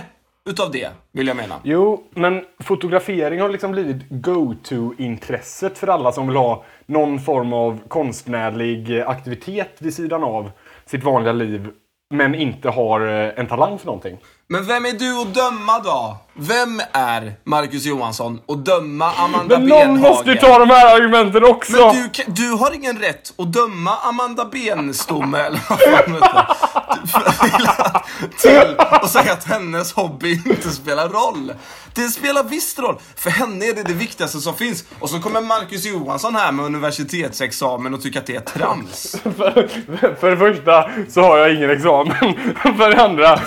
utav 0.50 0.72
det, 0.72 0.90
vill 1.12 1.28
jag 1.28 1.38
mena. 1.38 1.56
Jo, 1.64 2.04
men 2.10 2.46
fotografering 2.60 3.42
har 3.42 3.50
liksom 3.50 3.72
blivit 3.72 4.10
go-to-intresset 4.10 5.78
för 5.78 5.88
alla 5.88 6.12
som 6.12 6.28
vill 6.28 6.36
ha 6.36 6.64
någon 6.86 7.20
form 7.20 7.54
av 7.54 7.80
konstnärlig 7.88 9.02
aktivitet 9.02 9.76
vid 9.80 9.94
sidan 9.94 10.24
av 10.24 10.52
sitt 10.86 11.04
vanliga 11.04 11.34
liv, 11.34 11.70
men 12.14 12.36
inte 12.36 12.70
har 12.70 13.08
eh, 13.08 13.40
en 13.40 13.48
talang 13.48 13.80
för 13.80 13.86
någonting. 13.86 14.18
Men 14.48 14.66
vem 14.66 14.86
är 14.86 14.92
du 14.92 15.22
att 15.22 15.34
döma 15.34 15.80
då? 15.80 16.18
Vem 16.34 16.82
är 16.92 17.34
Marcus 17.44 17.86
Johansson 17.86 18.42
och 18.46 18.58
döma 18.58 19.12
Amanda 19.12 19.60
Men 19.60 19.70
Benhagen? 19.70 19.94
någon 19.94 20.02
måste 20.02 20.30
ju 20.30 20.36
ta 20.36 20.60
de 20.60 20.70
här 20.70 20.96
argumenten 20.96 21.44
också! 21.46 21.72
Men 21.72 22.10
du, 22.16 22.24
du 22.28 22.50
har 22.52 22.76
ingen 22.76 23.00
rätt 23.00 23.34
att 23.38 23.54
döma 23.54 23.92
Amanda 24.04 24.46
Benstomme, 24.46 25.38
eller 25.40 25.60
vad 25.70 25.80
fan 25.80 26.96
till 28.42 28.76
att 28.80 29.10
säga 29.10 29.34
att 29.34 29.44
hennes 29.44 29.94
hobby 29.94 30.32
inte 30.46 30.70
spelar 30.70 31.10
roll. 31.10 31.54
Det 31.94 32.02
spelar 32.02 32.44
visst 32.44 32.80
roll. 32.80 32.96
För 33.16 33.30
henne 33.30 33.66
är 33.66 33.74
det 33.74 33.84
det 33.84 33.94
viktigaste 33.94 34.40
som 34.40 34.54
finns. 34.56 34.84
Och 35.00 35.10
så 35.10 35.20
kommer 35.20 35.42
Marcus 35.42 35.86
Johansson 35.86 36.36
här 36.36 36.52
med 36.52 36.66
universitetsexamen 36.66 37.94
och 37.94 38.02
tycker 38.02 38.20
att 38.20 38.26
det 38.26 38.36
är 38.36 38.40
trams. 38.40 39.16
För, 39.24 40.16
för 40.16 40.32
det 40.32 40.38
första 40.38 40.90
så 41.10 41.22
har 41.22 41.38
jag 41.38 41.56
ingen 41.56 41.70
examen. 41.70 41.95
För 42.78 42.96
det 42.96 43.04
andra 43.04 43.40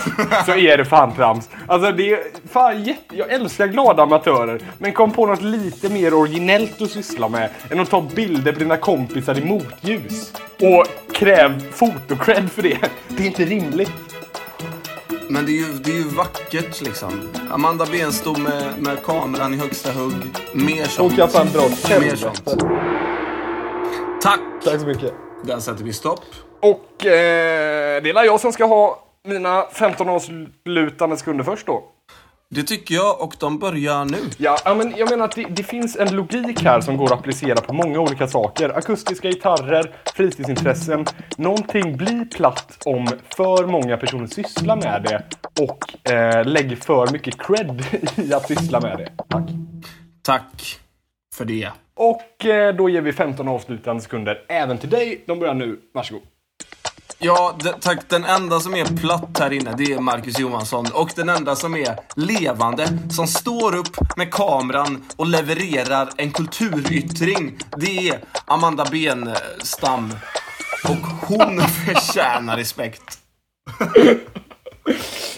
så 0.45 0.51
är 0.51 0.77
det 0.77 0.85
fan 0.85 1.15
trams. 1.15 1.49
Alltså 1.67 1.91
det 1.91 2.13
är 2.13 2.19
fan 2.51 2.83
jätte... 2.83 3.15
Jag 3.15 3.31
älskar 3.31 3.67
glada 3.67 4.03
amatörer. 4.03 4.61
Men 4.77 4.93
kom 4.93 5.11
på 5.11 5.25
något 5.25 5.41
lite 5.41 5.89
mer 5.89 6.13
originellt 6.13 6.81
att 6.81 6.91
syssla 6.91 7.29
med 7.29 7.49
än 7.71 7.79
att 7.79 7.89
ta 7.89 8.01
bilder 8.01 8.51
på 8.51 8.59
dina 8.59 8.77
kompisar 8.77 9.37
i 9.37 9.45
motljus. 9.45 10.33
Och 10.61 11.13
kräv 11.13 11.71
fotocred 11.71 12.51
för 12.51 12.61
det. 12.61 12.77
Det 13.07 13.23
är 13.23 13.27
inte 13.27 13.45
rimligt. 13.45 13.91
Men 15.29 15.45
det 15.45 15.51
är 15.51 15.67
ju, 15.67 15.73
det 15.73 15.91
är 15.91 15.95
ju 15.95 16.03
vackert 16.03 16.81
liksom. 16.81 17.29
Amanda 17.51 17.85
Benstom 17.85 18.43
med, 18.43 18.73
med 18.77 19.03
kameran 19.03 19.53
i 19.53 19.57
högsta 19.57 19.91
hugg. 19.91 20.35
Mer 20.53 20.85
sånt. 20.85 21.13
Och 21.13 21.19
jag 21.19 21.31
fan 21.31 21.47
dra 21.53 21.59
åt 21.59 21.89
Mer 22.01 22.15
sånt. 22.15 22.45
Tack! 24.21 24.39
Tack 24.63 24.79
så 24.79 24.87
mycket. 24.87 25.13
Där 25.43 25.59
sätter 25.59 25.83
vi 25.83 25.93
stopp. 25.93 26.25
Och 26.59 27.05
eh, 27.05 28.03
det 28.03 28.09
är 28.09 28.25
jag 28.25 28.39
som 28.39 28.53
ska 28.53 28.65
ha 28.65 29.03
mina 29.23 29.65
15 29.71 30.09
avslutande 30.09 31.17
sekunder 31.17 31.43
först 31.43 31.65
då. 31.65 31.83
Det 32.51 32.63
tycker 32.63 32.95
jag 32.95 33.21
och 33.21 33.35
de 33.39 33.59
börjar 33.59 34.05
nu. 34.05 34.17
Ja, 34.37 34.57
ja, 34.65 34.75
men 34.75 34.93
jag 34.97 35.09
menar 35.09 35.25
att 35.25 35.35
det, 35.35 35.43
det 35.43 35.63
finns 35.63 35.95
en 35.95 36.15
logik 36.15 36.63
här 36.63 36.81
som 36.81 36.97
går 36.97 37.05
att 37.05 37.11
applicera 37.11 37.55
på 37.61 37.73
många 37.73 37.99
olika 37.99 38.27
saker. 38.27 38.69
Akustiska 38.69 39.29
gitarrer, 39.29 39.95
fritidsintressen. 40.15 41.05
Någonting 41.37 41.97
blir 41.97 42.25
platt 42.25 42.77
om 42.85 43.07
för 43.35 43.65
många 43.65 43.97
personer 43.97 44.27
sysslar 44.27 44.75
med 44.75 45.03
det 45.03 45.23
och 45.63 46.11
eh, 46.11 46.45
lägger 46.45 46.75
för 46.75 47.11
mycket 47.11 47.37
cred 47.37 47.83
i 48.15 48.33
att 48.33 48.47
syssla 48.47 48.79
med 48.79 48.97
det. 48.97 49.11
Tack. 49.29 49.49
Tack 50.23 50.79
för 51.35 51.45
det. 51.45 51.69
Och 51.95 52.45
eh, 52.45 52.75
då 52.75 52.89
ger 52.89 53.01
vi 53.01 53.13
15 53.13 53.47
avslutande 53.47 54.01
sekunder 54.01 54.45
även 54.47 54.77
till 54.77 54.89
dig. 54.89 55.23
De 55.27 55.39
börjar 55.39 55.53
nu. 55.53 55.79
Varsågod. 55.93 56.23
Ja, 57.21 57.57
tack. 57.81 58.09
Den 58.09 58.23
enda 58.23 58.59
som 58.59 58.75
är 58.75 58.85
platt 58.85 59.39
här 59.39 59.53
inne, 59.53 59.73
det 59.77 59.93
är 59.93 59.99
Marcus 59.99 60.39
Johansson. 60.39 60.85
Och 60.93 61.11
den 61.15 61.29
enda 61.29 61.55
som 61.55 61.75
är 61.75 61.95
levande, 62.15 62.87
som 63.09 63.27
står 63.27 63.75
upp 63.75 64.17
med 64.17 64.31
kameran 64.33 65.03
och 65.15 65.27
levererar 65.27 66.09
en 66.17 66.31
kulturyttring, 66.31 67.57
det 67.77 68.09
är 68.09 68.19
Amanda 68.45 68.85
Benstam. 68.91 70.13
Och 70.83 71.27
hon 71.27 71.61
förtjänar 71.85 72.57
respekt. 72.57 73.17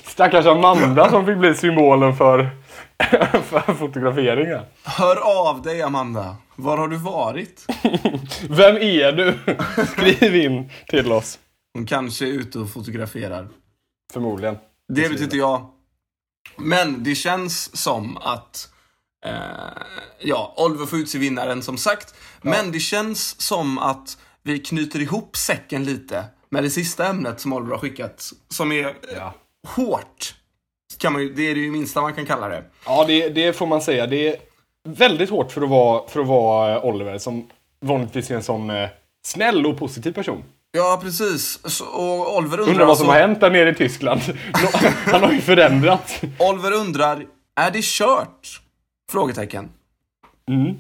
Stackars 0.04 0.46
Amanda 0.46 1.10
som 1.10 1.26
fick 1.26 1.38
bli 1.38 1.56
symbolen 1.56 2.16
för, 2.16 2.50
för 3.44 3.74
fotograferingen. 3.74 4.60
Hör 4.84 5.48
av 5.48 5.62
dig, 5.62 5.82
Amanda. 5.82 6.36
Var 6.56 6.78
har 6.78 6.88
du 6.88 6.98
varit? 6.98 7.66
Vem 8.50 8.76
är 8.76 9.12
du? 9.12 9.38
Skriv 9.86 10.36
in 10.36 10.70
till 10.88 11.12
oss. 11.12 11.40
Hon 11.74 11.86
kanske 11.86 12.26
är 12.26 12.30
ute 12.32 12.60
och 12.60 12.70
fotograferar. 12.74 13.48
Förmodligen. 14.14 14.58
Det 14.94 15.08
vet 15.10 15.22
inte 15.22 15.38
jag. 15.38 15.66
Men 16.58 17.04
det 17.04 17.16
känns 17.16 17.78
som 17.84 18.18
att 18.18 18.70
eh, 19.26 19.32
ja, 20.20 20.54
Oliver 20.58 20.86
får 20.86 21.00
utse 21.00 21.18
vinnaren 21.18 21.62
som 21.62 21.78
sagt. 21.78 22.16
Men 22.42 22.72
det 22.72 22.80
känns 22.80 23.42
som 23.42 23.78
att 23.78 24.18
vi 24.44 24.60
knyter 24.60 25.00
ihop 25.00 25.36
säcken 25.38 25.84
lite 25.84 26.26
med 26.50 26.64
det 26.64 26.70
sista 26.70 27.08
ämnet 27.08 27.40
som 27.40 27.54
Oliver 27.54 27.72
har 27.72 27.80
skickat. 27.80 28.32
Som 28.50 28.72
är 28.72 28.96
Ja. 29.16 29.34
hårt. 29.68 30.36
Kan 30.98 31.14
man 31.14 31.34
det 31.36 31.42
är 31.52 31.56
det 31.56 31.72
minsta 31.72 32.02
man 32.02 32.14
kan 32.14 32.26
kalla 32.26 32.48
det. 32.50 32.64
Ja, 32.86 33.06
det, 33.08 33.30
det 33.30 33.54
får 33.54 33.66
man 33.68 33.82
säga. 33.82 34.08
Det 34.08 34.28
är 34.28 34.36
väldigt 34.84 35.30
hårt 35.30 35.52
för 35.52 35.62
att 35.62 35.70
vara, 35.70 36.08
för 36.08 36.20
att 36.22 36.28
vara 36.28 36.76
eh, 36.76 36.86
Oliver, 36.86 37.18
som 37.18 37.50
vanligtvis 37.82 38.32
är 38.32 38.36
en 38.36 38.44
sån 38.44 38.70
eh, 38.70 38.90
snäll 39.26 39.66
och 39.66 39.78
positiv 39.78 40.12
person. 40.14 40.44
Ja, 40.72 41.00
precis. 41.04 41.60
Så, 41.64 41.86
och 41.86 42.38
Oliver 42.38 42.58
undrar, 42.60 42.72
Undrar 42.72 42.86
vad 42.86 42.98
som 42.98 43.08
alltså- 43.10 43.22
har 43.22 43.28
hänt 43.28 43.40
där 43.40 43.50
nere 43.50 43.70
i 43.70 43.76
Tyskland. 43.76 44.22
Han 45.06 45.24
har 45.24 45.32
ju 45.32 45.42
förändrats. 45.42 46.22
Oliver 46.40 46.72
undrar, 46.72 47.26
är 47.56 47.72
det 47.72 47.84
kört? 47.84 48.62
Frågetecken. 49.12 49.70
Mm. 50.50 50.76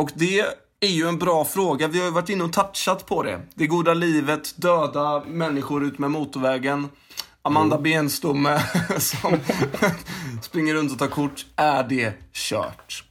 Och 0.00 0.10
det 0.14 0.40
är 0.80 0.88
ju 0.88 1.08
en 1.08 1.18
bra 1.18 1.44
fråga. 1.44 1.88
Vi 1.88 1.98
har 1.98 2.06
ju 2.06 2.12
varit 2.12 2.28
inne 2.28 2.44
och 2.44 2.52
touchat 2.52 3.06
på 3.06 3.22
det. 3.22 3.40
Det 3.54 3.66
goda 3.66 3.94
livet, 3.94 4.54
döda 4.56 5.22
människor 5.26 5.84
ut 5.84 5.98
med 5.98 6.10
motorvägen. 6.10 6.88
Amanda 7.42 7.78
Benstomme 7.78 8.62
som 8.98 9.40
springer 10.42 10.74
runt 10.74 10.92
och 10.92 10.98
tar 10.98 11.06
kort. 11.06 11.46
Är 11.56 11.82
det 11.82 12.12
kört? 12.32 13.04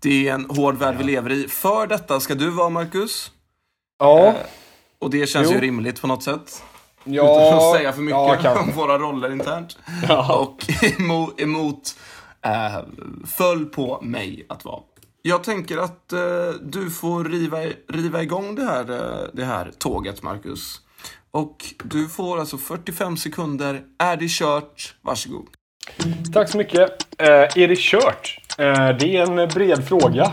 Det 0.00 0.28
är 0.28 0.34
en 0.34 0.44
hård 0.50 0.74
värld 0.78 0.94
vi 0.98 1.04
lever 1.04 1.32
i. 1.32 1.48
För 1.48 1.86
detta 1.86 2.20
ska 2.20 2.34
du 2.34 2.50
vara, 2.50 2.68
Marcus. 2.68 3.30
Ja. 3.98 4.34
Och 5.04 5.10
det 5.10 5.26
känns 5.26 5.48
Jo. 5.48 5.54
ju 5.54 5.60
rimligt 5.60 6.00
på 6.00 6.06
något 6.06 6.22
sätt. 6.22 6.62
ja. 7.04 7.22
Utan 7.46 7.58
att 7.58 7.76
säga 7.76 7.92
för 7.92 8.00
mycket 8.02 8.44
Ja, 8.44 8.60
om 8.60 8.70
våra 8.76 8.98
roller 8.98 9.32
internt. 9.32 9.78
Ja. 10.08 10.34
Och 10.38 10.64
emot, 11.00 11.40
emot 11.40 11.96
eh, 12.42 12.78
föll 13.26 13.64
på 13.66 14.00
mig 14.02 14.46
att 14.48 14.64
vara. 14.64 14.80
Jag 15.22 15.44
tänker 15.44 15.78
att 15.78 16.12
eh, 16.12 16.20
du 16.62 16.90
får 16.90 17.24
riva, 17.24 17.58
riva 17.88 18.22
igång 18.22 18.54
det 18.54 18.64
här, 18.64 18.90
eh, 18.90 19.28
det 19.32 19.44
här 19.44 19.70
tåget, 19.78 20.22
Marcus. 20.22 20.80
Och 21.30 21.56
du 21.84 22.08
får 22.08 22.38
alltså 22.40 22.58
45 22.58 23.16
sekunder. 23.16 23.82
Är 23.98 24.16
det 24.16 24.28
kört? 24.28 24.94
Varsågod. 25.02 25.46
Tack 26.32 26.48
så 26.50 26.58
mycket. 26.58 27.06
Eh, 27.18 27.28
är 27.28 27.68
det 27.68 27.78
kört? 27.78 28.38
Eh, 28.58 28.88
det 28.98 29.16
är 29.16 29.40
en 29.40 29.48
bred 29.48 29.88
fråga. 29.88 30.32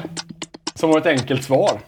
Som 0.75 0.89
har 0.89 0.97
ett 0.97 1.05
enkelt 1.05 1.43
svar. 1.43 1.79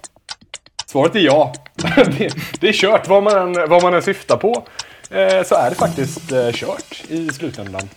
Svaret 0.93 1.15
är 1.15 1.19
ja. 1.19 1.53
det, 1.95 2.35
det 2.59 2.69
är 2.69 2.73
kört 2.73 3.07
vad 3.07 3.23
man 3.23 3.37
än, 3.37 3.69
vad 3.69 3.83
man 3.83 3.93
än 3.93 4.01
syftar 4.01 4.37
på. 4.37 4.63
Eh, 5.09 5.43
så 5.43 5.55
är 5.55 5.69
det 5.69 5.75
faktiskt 5.75 6.31
eh, 6.31 6.51
kört 6.51 7.03
i 7.07 7.29
slutändan. 7.29 7.89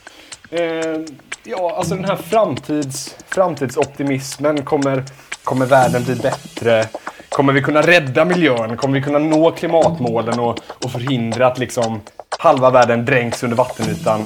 Eh, 0.50 1.00
ja, 1.44 1.74
alltså 1.76 1.94
den 1.94 2.04
här 2.04 2.16
framtids, 2.16 3.16
framtidsoptimismen. 3.28 4.62
Kommer, 4.62 5.04
kommer 5.44 5.66
världen 5.66 6.04
bli 6.04 6.14
bättre? 6.14 6.88
Kommer 7.28 7.52
vi 7.52 7.62
kunna 7.62 7.82
rädda 7.82 8.24
miljön? 8.24 8.76
Kommer 8.76 8.98
vi 8.98 9.04
kunna 9.04 9.18
nå 9.18 9.50
klimatmålen 9.50 10.38
och, 10.38 10.58
och 10.84 10.92
förhindra 10.92 11.46
att 11.46 11.58
liksom 11.58 12.00
halva 12.38 12.70
världen 12.70 13.04
dränks 13.04 13.42
under 13.42 13.56
vattenytan? 13.56 14.24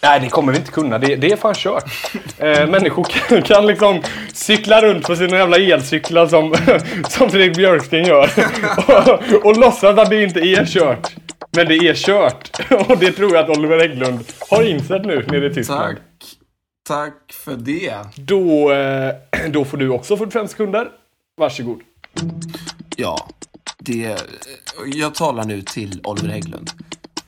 Nej, 0.00 0.20
det 0.20 0.28
kommer 0.28 0.52
vi 0.52 0.58
inte 0.58 0.70
kunna. 0.70 0.98
Det, 0.98 1.16
det 1.16 1.32
är 1.32 1.36
fan 1.36 1.54
kört. 1.54 1.84
Eh, 2.38 2.66
människor 2.66 3.04
kan, 3.28 3.42
kan 3.42 3.66
liksom 3.66 4.02
cykla 4.32 4.82
runt 4.82 5.06
på 5.06 5.16
sina 5.16 5.36
jävla 5.36 5.56
elcyklar 5.56 6.26
som, 6.26 6.54
som 7.08 7.30
Fredrik 7.30 7.56
Björksten 7.56 8.04
gör. 8.04 8.30
Och, 9.32 9.46
och 9.46 9.56
låtsas 9.56 9.98
att 9.98 10.10
det 10.10 10.22
inte 10.22 10.40
är 10.40 10.66
kört. 10.66 11.14
Men 11.50 11.68
det 11.68 11.74
är 11.74 11.94
kört. 11.94 12.50
Och 12.88 12.98
det 12.98 13.12
tror 13.12 13.34
jag 13.34 13.44
att 13.44 13.58
Oliver 13.58 13.78
Hägglund 13.78 14.24
har 14.50 14.62
insett 14.62 15.04
nu 15.04 15.26
nere 15.28 15.46
i 15.46 15.54
Tyskland. 15.54 15.80
Tack. 15.80 15.98
Tack 16.88 17.32
för 17.32 17.56
det. 17.56 17.94
Då, 18.16 18.72
eh, 18.72 19.14
då 19.50 19.64
får 19.64 19.76
du 19.76 19.88
också 19.88 20.16
45 20.16 20.48
sekunder. 20.48 20.88
Varsågod. 21.36 21.80
Ja, 22.96 23.28
det... 23.78 24.16
Jag 24.86 25.14
talar 25.14 25.44
nu 25.44 25.62
till 25.62 26.00
Oliver 26.04 26.28
Hägglund. 26.28 26.70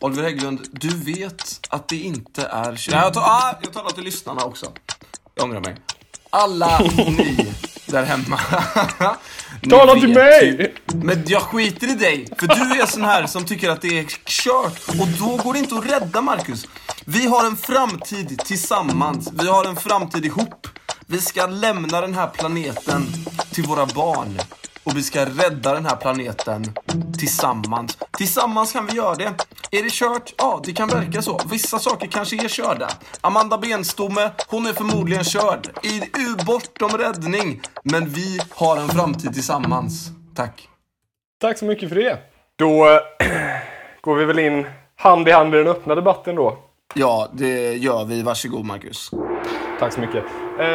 Oliver 0.01 0.23
Hägglund, 0.23 0.69
du 0.73 0.89
vet 0.89 1.67
att 1.69 1.89
det 1.89 1.97
inte 1.97 2.43
är... 2.43 2.71
Nej, 2.71 2.81
jag, 2.91 3.15
tar, 3.15 3.21
ah, 3.21 3.59
jag 3.63 3.73
talar 3.73 3.91
till 3.91 4.05
lyssnarna 4.05 4.45
också. 4.45 4.73
Jag 5.35 5.45
ångrar 5.45 5.61
mig. 5.61 5.77
Alla 6.31 6.79
ni 6.79 7.55
där 7.87 8.05
hemma. 8.05 8.41
Tala 9.71 9.95
till 9.95 10.09
mig! 10.09 10.75
Men 10.95 11.25
jag 11.27 11.43
skiter 11.43 11.91
i 11.91 11.95
dig. 11.95 12.27
För 12.39 12.47
du 12.47 12.81
är 12.81 12.87
sån 12.87 13.05
här 13.05 13.27
som 13.27 13.45
tycker 13.45 13.71
att 13.71 13.83
det 13.83 13.99
är 13.99 14.05
kört. 14.25 14.89
Och 14.89 15.09
då 15.19 15.37
går 15.37 15.53
det 15.53 15.59
inte 15.59 15.75
att 15.75 15.91
rädda, 15.91 16.21
Marcus. 16.21 16.67
Vi 17.05 17.27
har 17.27 17.47
en 17.47 17.57
framtid 17.57 18.39
tillsammans. 18.45 19.31
Vi 19.33 19.49
har 19.49 19.65
en 19.65 19.77
framtid 19.77 20.25
ihop. 20.25 20.67
Vi 21.07 21.21
ska 21.21 21.47
lämna 21.47 22.01
den 22.01 22.15
här 22.15 22.27
planeten 22.27 23.07
till 23.51 23.65
våra 23.65 23.87
barn. 23.87 24.39
Och 24.85 24.97
vi 24.97 25.03
ska 25.03 25.25
rädda 25.25 25.75
den 25.75 25.87
här 25.87 25.97
planeten 25.97 26.73
tillsammans. 27.19 27.99
Tillsammans 28.19 28.73
kan 28.73 28.87
vi 28.87 28.93
göra 28.93 29.15
det. 29.15 29.35
Är 29.73 29.83
det 29.83 29.91
kört? 29.93 30.33
Ja, 30.39 30.61
det 30.65 30.73
kan 30.73 30.89
verka 30.89 31.23
så. 31.23 31.41
Vissa 31.51 31.79
saker 31.79 32.07
kanske 32.07 32.45
är 32.45 32.49
körda. 32.49 32.89
Amanda 33.21 33.59
Benstomme, 33.59 34.31
hon 34.49 34.67
är 34.67 34.73
förmodligen 34.73 35.25
körd. 35.25 35.69
I 35.83 35.89
i- 35.97 36.45
bortom 36.47 36.91
räddning. 36.99 37.61
Men 37.85 38.09
vi 38.09 38.39
har 38.55 38.77
en 38.77 38.89
framtid 38.89 39.35
tillsammans. 39.35 40.09
Tack. 40.35 40.69
Tack 41.41 41.59
så 41.59 41.65
mycket 41.65 41.89
för 41.89 41.97
det. 41.97 42.19
Då 42.59 42.87
eh, 42.91 42.99
går 44.01 44.17
vi 44.17 44.25
väl 44.25 44.39
in 44.39 44.67
hand 44.97 45.29
i 45.29 45.33
hand 45.33 45.55
i 45.55 45.59
den 45.59 45.67
öppna 45.69 45.95
debatten 45.95 46.35
då. 46.35 46.59
Ja, 46.95 47.29
det 47.33 47.75
gör 47.75 48.05
vi. 48.05 48.23
Varsågod, 48.23 48.65
Marcus. 48.65 49.11
Tack 49.79 49.93
så 49.93 50.01
mycket. 50.01 50.25
Eh, 50.59 50.67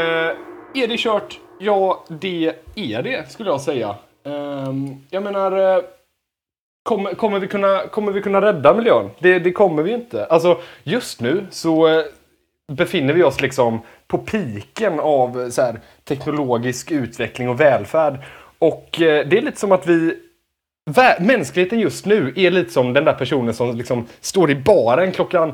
är 0.83 0.87
det 0.87 0.97
kört? 0.97 1.39
Ja, 1.59 2.05
det 2.09 2.53
är 2.75 3.03
det 3.03 3.31
skulle 3.31 3.49
jag 3.49 3.61
säga. 3.61 3.95
Ehm, 4.25 4.95
jag 5.09 5.23
menar, 5.23 5.51
eh, 5.77 5.83
kommer, 6.85 7.13
kommer, 7.13 7.39
vi 7.39 7.47
kunna, 7.47 7.87
kommer 7.87 8.11
vi 8.11 8.21
kunna 8.21 8.41
rädda 8.41 8.73
miljön? 8.73 9.09
Det, 9.19 9.39
det 9.39 9.51
kommer 9.51 9.83
vi 9.83 9.91
inte. 9.93 10.25
Alltså, 10.25 10.59
just 10.83 11.21
nu 11.21 11.45
så 11.49 11.87
eh, 11.87 12.03
befinner 12.71 13.13
vi 13.13 13.23
oss 13.23 13.41
liksom 13.41 13.81
på 14.07 14.17
piken 14.17 14.99
av 14.99 15.41
eh, 15.41 15.49
så 15.49 15.61
här, 15.61 15.79
teknologisk 16.03 16.91
utveckling 16.91 17.49
och 17.49 17.59
välfärd. 17.59 18.17
Och 18.59 19.01
eh, 19.01 19.27
det 19.27 19.37
är 19.37 19.41
lite 19.41 19.59
som 19.59 19.71
att 19.71 19.87
vi 19.87 20.17
mänskligheten 21.19 21.79
just 21.79 22.05
nu 22.05 22.33
är 22.35 22.51
lite 22.51 22.71
som 22.71 22.93
den 22.93 23.05
där 23.05 23.13
personen 23.13 23.53
som 23.53 23.75
liksom 23.75 24.07
står 24.21 24.51
i 24.51 24.55
baren 24.55 25.11
klockan 25.11 25.53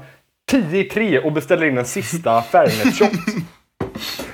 10 0.51 0.79
i 0.79 0.83
tre 0.83 1.19
och 1.19 1.31
beställer 1.31 1.65
in 1.65 1.77
en 1.77 1.85
sista 1.85 2.41
Fernet-shot. 2.41 3.11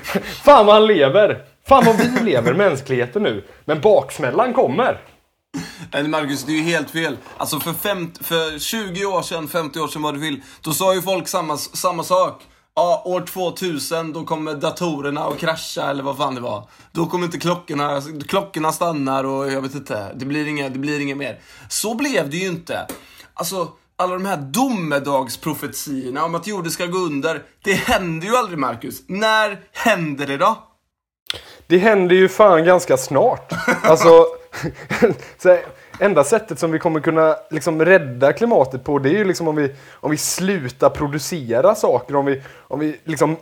Fan 0.44 0.66
vad 0.66 0.74
han 0.74 0.86
lever! 0.86 1.44
Fan 1.68 1.84
vad 1.86 1.96
vi 1.96 2.30
lever, 2.30 2.54
mänskligheten 2.54 3.22
nu. 3.22 3.44
Men 3.64 3.80
baksmällan 3.80 4.52
kommer. 4.52 4.98
Nej, 5.92 6.08
Marcus, 6.08 6.44
det 6.44 6.52
är 6.52 6.56
ju 6.56 6.62
helt 6.62 6.90
fel. 6.90 7.16
Alltså 7.36 7.60
för, 7.60 7.72
fem, 7.72 8.12
för 8.20 8.58
20 8.58 9.04
år 9.04 9.22
sedan, 9.22 9.48
50 9.48 9.80
år 9.80 9.88
sedan 9.88 10.02
vad 10.02 10.14
du 10.14 10.20
vill, 10.20 10.42
då 10.60 10.72
sa 10.72 10.94
ju 10.94 11.02
folk 11.02 11.28
samma, 11.28 11.56
samma 11.56 12.04
sak. 12.04 12.42
Ja, 12.74 13.02
år 13.04 13.20
2000, 13.20 14.12
då 14.12 14.24
kommer 14.24 14.54
datorerna 14.54 15.24
att 15.24 15.38
krascha 15.38 15.90
eller 15.90 16.02
vad 16.02 16.16
fan 16.16 16.34
det 16.34 16.40
var. 16.40 16.68
Då 16.92 17.06
kommer 17.06 17.24
inte 17.24 17.38
klockorna, 17.38 18.02
klockorna 18.28 18.72
stannar 18.72 19.24
och 19.24 19.52
jag 19.52 19.62
vet 19.62 19.74
inte. 19.74 20.12
Det 20.14 20.24
blir 20.24 20.46
inget, 20.46 20.72
det 20.72 20.78
blir 20.78 21.00
inget 21.00 21.16
mer. 21.16 21.40
Så 21.68 21.94
blev 21.94 22.30
det 22.30 22.36
ju 22.36 22.46
inte. 22.46 22.86
Alltså, 23.34 23.68
alla 23.96 24.12
de 24.12 24.24
här 24.24 24.36
domedagsprofetiorna 24.36 26.24
om 26.24 26.34
att 26.34 26.46
jorden 26.46 26.72
ska 26.72 26.86
gå 26.86 26.98
under. 26.98 27.42
Det 27.64 27.72
händer 27.72 28.26
ju 28.26 28.36
aldrig, 28.36 28.58
Marcus. 28.58 29.02
När 29.06 29.60
händer 29.72 30.26
det 30.26 30.36
då? 30.36 30.58
Det 31.66 31.78
händer 31.78 32.16
ju 32.16 32.28
fan 32.28 32.64
ganska 32.64 32.96
snart. 32.96 33.52
Alltså, 33.82 34.08
så 35.38 35.48
här, 35.48 35.60
enda 36.00 36.24
sättet 36.24 36.58
som 36.58 36.70
vi 36.70 36.78
kommer 36.78 37.00
kunna 37.00 37.36
liksom 37.50 37.84
rädda 37.84 38.32
klimatet 38.32 38.84
på 38.84 38.98
det 38.98 39.10
är 39.10 39.18
ju 39.18 39.24
liksom 39.24 39.48
om 39.48 39.56
vi, 39.56 39.74
om 39.92 40.10
vi 40.10 40.16
slutar 40.16 40.90
producera 40.90 41.74
saker, 41.74 42.16
om 42.16 42.26
vi, 42.26 42.42
om 42.58 42.80
vi 42.80 43.00
liksom 43.04 43.36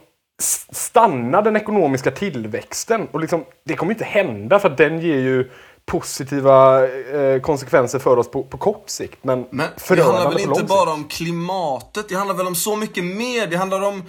stannar 0.73 1.43
den 1.43 1.57
ekonomiska 1.57 2.11
tillväxten. 2.11 3.09
Och 3.13 3.21
liksom, 3.21 3.45
det 3.65 3.77
kommer 3.77 3.93
inte 3.93 4.05
hända 4.05 4.59
för 4.59 4.69
den 4.69 5.01
ger 5.01 5.19
ju 5.19 5.51
positiva 5.87 6.85
eh, 6.89 7.41
konsekvenser 7.41 7.99
för 7.99 8.17
oss 8.17 8.31
på, 8.31 8.43
på 8.43 8.59
kort 8.59 8.91
sikt. 8.91 9.19
Men, 9.23 9.47
Men 9.51 9.67
det 9.89 10.03
handlar 10.03 10.31
väl 10.31 10.41
inte 10.41 10.65
bara 10.65 10.93
om 10.93 11.05
klimatet, 11.05 12.09
det 12.09 12.15
handlar 12.15 12.35
väl 12.35 12.47
om 12.47 12.55
så 12.55 12.77
mycket 12.77 13.05
mer. 13.05 13.47
Det 13.47 13.57
handlar 13.57 13.83
om 13.83 14.03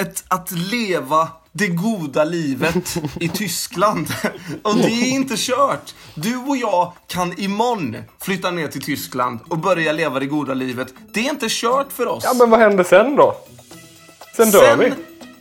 ett, 0.00 0.24
att 0.28 0.50
leva 0.50 1.28
det 1.52 1.68
goda 1.68 2.24
livet 2.24 2.96
i 3.20 3.28
Tyskland. 3.34 4.06
Och 4.62 4.76
det 4.76 4.88
är 4.88 5.10
inte 5.10 5.34
kört. 5.36 5.94
Du 6.14 6.36
och 6.36 6.56
jag 6.56 6.92
kan 7.06 7.38
imorgon 7.40 7.96
flytta 8.20 8.50
ner 8.50 8.68
till 8.68 8.82
Tyskland 8.82 9.38
och 9.48 9.58
börja 9.58 9.92
leva 9.92 10.20
det 10.20 10.26
goda 10.26 10.54
livet. 10.54 10.94
Det 11.12 11.20
är 11.20 11.30
inte 11.30 11.46
kört 11.48 11.92
för 11.92 12.06
oss. 12.06 12.24
Ja 12.26 12.34
men 12.34 12.50
vad 12.50 12.60
händer 12.60 12.84
sen 12.84 13.16
då? 13.16 13.36
Sen 14.36 14.50
dör 14.50 14.76
vi. 14.76 14.92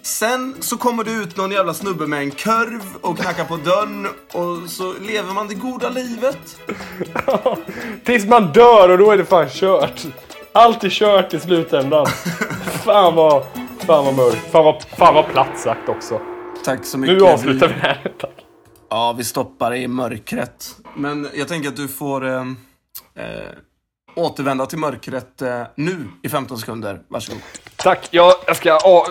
sen 0.01 0.55
så 0.59 0.77
kommer 0.77 1.03
det 1.03 1.11
ut 1.11 1.37
någon 1.37 1.51
jävla 1.51 1.73
snubbe 1.73 2.07
med 2.07 2.19
en 2.19 2.31
kurv 2.31 2.81
och 3.01 3.17
knackar 3.17 3.45
på 3.45 3.57
dörren 3.57 4.07
och 4.31 4.69
så 4.69 4.93
lever 5.01 5.33
man 5.33 5.47
det 5.47 5.55
goda 5.55 5.89
livet. 5.89 6.57
Tills 8.05 8.25
man 8.25 8.51
dör 8.51 8.89
och 8.89 8.97
då 8.97 9.11
är 9.11 9.17
det 9.17 9.25
fan 9.25 9.49
kört. 9.49 10.01
Allt 10.51 10.83
är 10.83 10.89
kört 10.89 11.33
i 11.33 11.39
slutändan. 11.39 12.05
fan 12.83 13.15
vad, 13.15 13.45
fan 13.85 14.05
vad 14.05 14.15
mörkt. 14.15 14.51
Fan 14.51 14.65
vad, 14.65 14.83
fan 14.83 15.15
vad 15.15 15.27
platt 15.27 15.59
sagt 15.59 15.89
också. 15.89 16.21
Tack 16.65 16.85
så 16.85 16.97
mycket. 16.97 17.17
Nu 17.17 17.23
avslutar 17.23 17.67
vi 17.67 17.73
här. 17.73 18.11
Tack. 18.19 18.45
Ja, 18.89 19.15
vi 19.17 19.23
stoppar 19.23 19.75
i 19.75 19.87
mörkret. 19.87 20.75
Men 20.95 21.29
jag 21.33 21.47
tänker 21.47 21.69
att 21.69 21.75
du 21.75 21.87
får 21.87 22.27
eh, 22.27 22.41
eh, 23.15 23.25
återvända 24.15 24.65
till 24.65 24.77
mörkret 24.77 25.41
eh, 25.41 25.61
nu 25.75 26.07
i 26.23 26.29
15 26.29 26.57
sekunder. 26.57 26.99
Varsågod. 27.07 27.41
Tack. 27.75 28.07
Jag, 28.11 28.33
jag 28.47 28.55
ska 28.55 28.69
ja, 28.69 29.07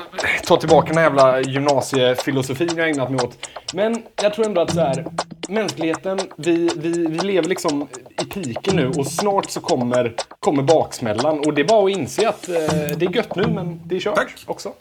ta 0.46 0.56
tillbaka 0.56 0.88
den 0.88 0.96
här 0.96 1.04
jävla 1.04 1.40
gymnasiefilosofin 1.40 2.70
jag 2.76 2.88
ägnat 2.88 3.11
mig 3.11 3.20
åt. 3.24 3.48
Men 3.74 4.02
jag 4.22 4.35
tror 4.35 4.46
ändå 4.46 4.61
att 4.61 4.70
så 4.70 4.80
här, 4.80 5.06
mänskligheten, 5.48 6.20
vi, 6.37 6.70
vi, 6.76 7.06
vi 7.06 7.18
lever 7.18 7.48
liksom 7.48 7.88
i 8.22 8.24
piken 8.24 8.76
nu 8.76 8.88
och 8.88 9.06
snart 9.06 9.50
så 9.50 9.61
kommer, 9.61 10.14
kommer 10.40 10.62
baksmällan. 10.62 11.38
Och 11.38 11.54
det 11.54 11.62
är 11.62 11.66
bara 11.66 11.85
att 11.85 11.90
inse 11.98 12.28
att 12.28 12.48
eh, 12.48 12.54
det 12.96 13.06
är 13.06 13.16
gött 13.16 13.37
nu 13.37 13.46
men 13.46 13.80
det 13.85 13.96
är 13.96 14.00
kört 14.00 14.14
Tack. 14.14 14.35
också. 14.46 14.72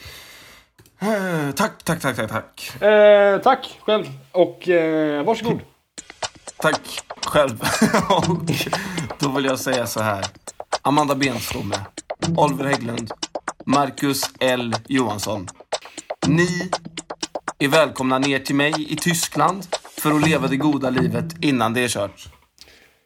Eh, 1.02 1.52
tack, 1.56 1.84
tack, 1.84 2.02
tack, 2.02 2.16
tack, 2.16 2.30
tack. 2.30 2.82
Eh, 2.82 3.38
tack 3.42 3.80
själv. 3.86 4.06
Och 4.32 4.70
eh, 4.70 5.24
varsågod. 5.24 5.60
Tack 6.58 7.02
själv. 7.26 7.62
Och 8.10 8.52
då 9.20 9.30
vill 9.30 9.46
jag 9.46 9.60
säga 9.60 9.88
så 9.88 10.02
här. 10.02 10.26
Amanda 10.82 11.16
Benstomme, 11.16 11.76
Oliver 12.38 12.66
Hägglund, 12.66 13.12
Marcus 13.66 14.22
L 14.40 14.76
Johansson. 14.88 15.48
Ni 16.28 16.70
är 17.60 17.68
välkomna 17.68 18.20
ner 18.20 18.40
till 18.40 18.56
mig 18.56 18.74
i 18.90 18.96
Tyskland 18.96 19.68
för 19.98 20.12
att 20.12 20.28
leva 20.28 20.48
det 20.48 20.58
goda 20.58 20.90
livet 20.90 21.26
innan 21.42 21.74
det 21.74 21.82
är 21.82 21.88
kört. 21.88 22.28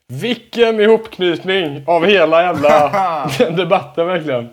Vilken 0.07 0.79
ihopknytning 0.79 1.83
av 1.87 2.05
hela 2.05 2.41
jävla 2.41 3.27
debatten 3.57 4.07
verkligen. 4.07 4.49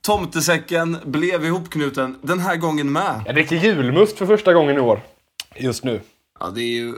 Tomtesäcken 0.00 0.96
blev 1.04 1.44
ihopknuten 1.44 2.18
den 2.22 2.38
här 2.40 2.56
gången 2.56 2.92
med. 2.92 3.22
Jag 3.26 3.34
dricker 3.34 3.56
julmust 3.56 4.18
för 4.18 4.26
första 4.26 4.52
gången 4.52 4.76
i 4.76 4.80
år. 4.80 5.00
Just 5.56 5.84
nu. 5.84 6.00
Ja, 6.40 6.46
det 6.54 6.60
är 6.60 6.72
ju, 6.74 6.94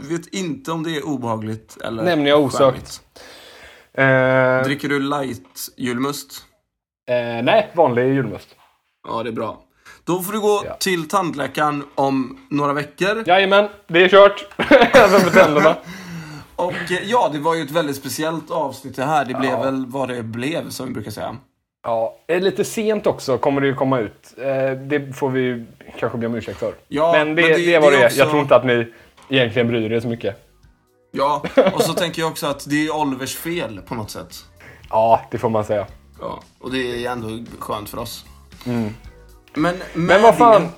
jag 0.00 0.08
vet 0.18 0.26
inte 0.34 0.72
om 0.72 0.82
det 0.82 0.96
är 0.96 1.06
obehagligt 1.06 1.76
eller 1.84 2.02
Nämner 2.02 2.30
jag 2.30 2.40
osökt. 2.40 3.00
Eh, 3.94 4.62
Dricker 4.64 4.88
du 4.88 5.00
light 5.00 5.68
julmust? 5.76 6.42
eh, 7.08 7.42
nej, 7.44 7.70
vanlig 7.74 8.14
julmust. 8.14 8.48
Ja, 9.08 9.22
det 9.22 9.28
är 9.30 9.32
bra. 9.32 9.62
Då 10.04 10.22
får 10.22 10.32
du 10.32 10.40
gå 10.40 10.62
Ja. 10.66 10.74
till 10.80 11.08
tandläkaren 11.08 11.84
om 11.94 12.38
några 12.50 12.72
veckor. 12.72 13.24
Jajamän, 13.26 13.68
det 13.88 14.04
är 14.04 14.08
kört. 14.08 14.46
Även 14.94 15.20
för 15.20 15.30
tänderna. 15.30 15.76
Och 16.56 16.72
eh, 16.72 17.02
ja, 17.04 17.30
det 17.32 17.38
var 17.38 17.54
ju 17.54 17.62
ett 17.62 17.70
väldigt 17.70 17.96
speciellt 17.96 18.50
avsnitt 18.50 18.96
det 18.96 19.04
här. 19.04 19.24
Det 19.24 19.34
blev 19.34 19.58
väl 19.58 19.86
vad 19.86 20.08
det 20.08 20.22
blev, 20.22 20.70
som 20.70 20.86
vi 20.86 20.92
brukar 20.92 21.10
säga. 21.10 21.36
Ja, 21.84 22.16
är 22.26 22.40
lite 22.40 22.64
sent 22.64 23.06
också 23.06 23.38
kommer 23.38 23.60
det 23.60 23.66
ju 23.66 23.74
komma 23.74 23.98
ut. 23.98 24.34
Eh, 24.38 24.44
Det 24.86 25.16
får 25.16 25.30
vi 25.30 25.64
kanske 25.98 26.18
be 26.18 26.26
om 26.26 26.34
ursäkt 26.34 26.58
för. 26.58 26.74
Ja, 26.88 27.12
men 27.12 27.34
det, 27.34 27.42
men 27.42 27.50
det- 27.50 27.56
det, 27.56 27.74
är 27.74 27.80
vad 27.80 27.92
det 27.92 27.98
det 27.98 28.06
också- 28.06 28.18
Jag 28.18 28.28
tror 28.30 28.42
inte 28.42 28.56
att 28.56 28.64
ni 28.64 28.92
egentligen 29.28 29.68
bryr 29.68 29.92
er 29.92 30.00
så 30.00 30.08
mycket. 30.08 30.48
Ja, 31.10 31.42
och 31.74 31.82
så 31.82 31.92
tänker 31.94 32.22
jag 32.22 32.30
också 32.30 32.46
att 32.46 32.64
det 32.70 32.86
är 32.86 32.96
Olivers 32.96 33.36
fel 33.36 33.80
på 33.88 33.94
något 33.94 34.10
sätt. 34.10 34.36
Ja, 34.90 35.20
det 35.30 35.38
får 35.38 35.50
man 35.50 35.64
säga. 35.64 35.86
Ja, 36.20 36.42
och 36.60 36.72
det 36.72 37.04
är 37.06 37.10
ändå 37.12 37.28
skönt 37.58 37.88
för 37.88 37.98
oss. 37.98 38.24
Men, 38.64 38.92
Men 39.54 39.76
med 39.94 40.22
vad 40.22 40.36
fan, 40.38 40.62
Det, 40.62 40.68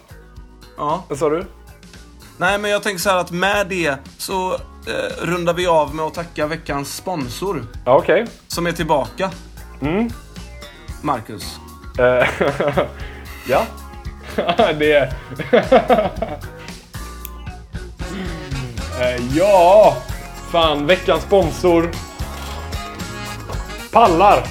ja. 0.76 1.04
vad 1.08 1.18
sa 1.18 1.28
du? 1.30 1.44
Nej, 2.38 2.58
men 2.58 2.70
jag 2.70 2.82
tänker 2.82 3.00
så 3.00 3.10
här 3.10 3.16
att 3.18 3.30
med 3.30 3.66
det 3.68 3.96
så 4.18 4.56
eh, 4.86 5.26
rundar 5.26 5.54
vi 5.54 5.66
av 5.66 5.94
med 5.94 6.04
att 6.04 6.14
tacka 6.14 6.46
veckans 6.46 6.96
sponsor 6.96 7.66
okej. 7.84 8.26
som 8.48 8.66
är 8.66 8.72
tillbaka. 8.72 9.30
Mm. 9.80 10.10
Marcus. 11.02 11.56
Eh, 11.98 12.28
ja. 13.48 13.66
det. 14.78 15.12
Eh, 19.00 19.36
ja! 19.36 19.96
Fan, 20.50 20.86
veckans 20.86 21.22
sponsor. 21.22 21.90
Pallar. 23.92 24.46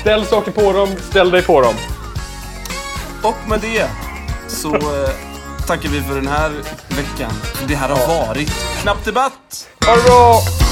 Ställ 0.00 0.24
saker 0.24 0.50
på 0.50 0.72
dem, 0.72 0.88
ställ 1.10 1.30
dig 1.30 1.42
på 1.42 1.60
dem. 1.60 1.74
Och 3.22 3.48
med 3.48 3.60
det 3.60 3.90
så 4.48 4.74
eh, 4.74 5.10
tackar 5.66 5.88
vi 5.88 6.02
för 6.02 6.14
den 6.14 6.26
här 6.26 6.50
veckan. 6.88 7.32
Det 7.68 7.74
här 7.74 7.88
har 7.88 8.26
varit 8.26 8.67
Knapp 8.82 9.04
Debatt! 9.04 9.68
Ha 9.86 9.96
det 9.96 10.02
bra! 10.02 10.67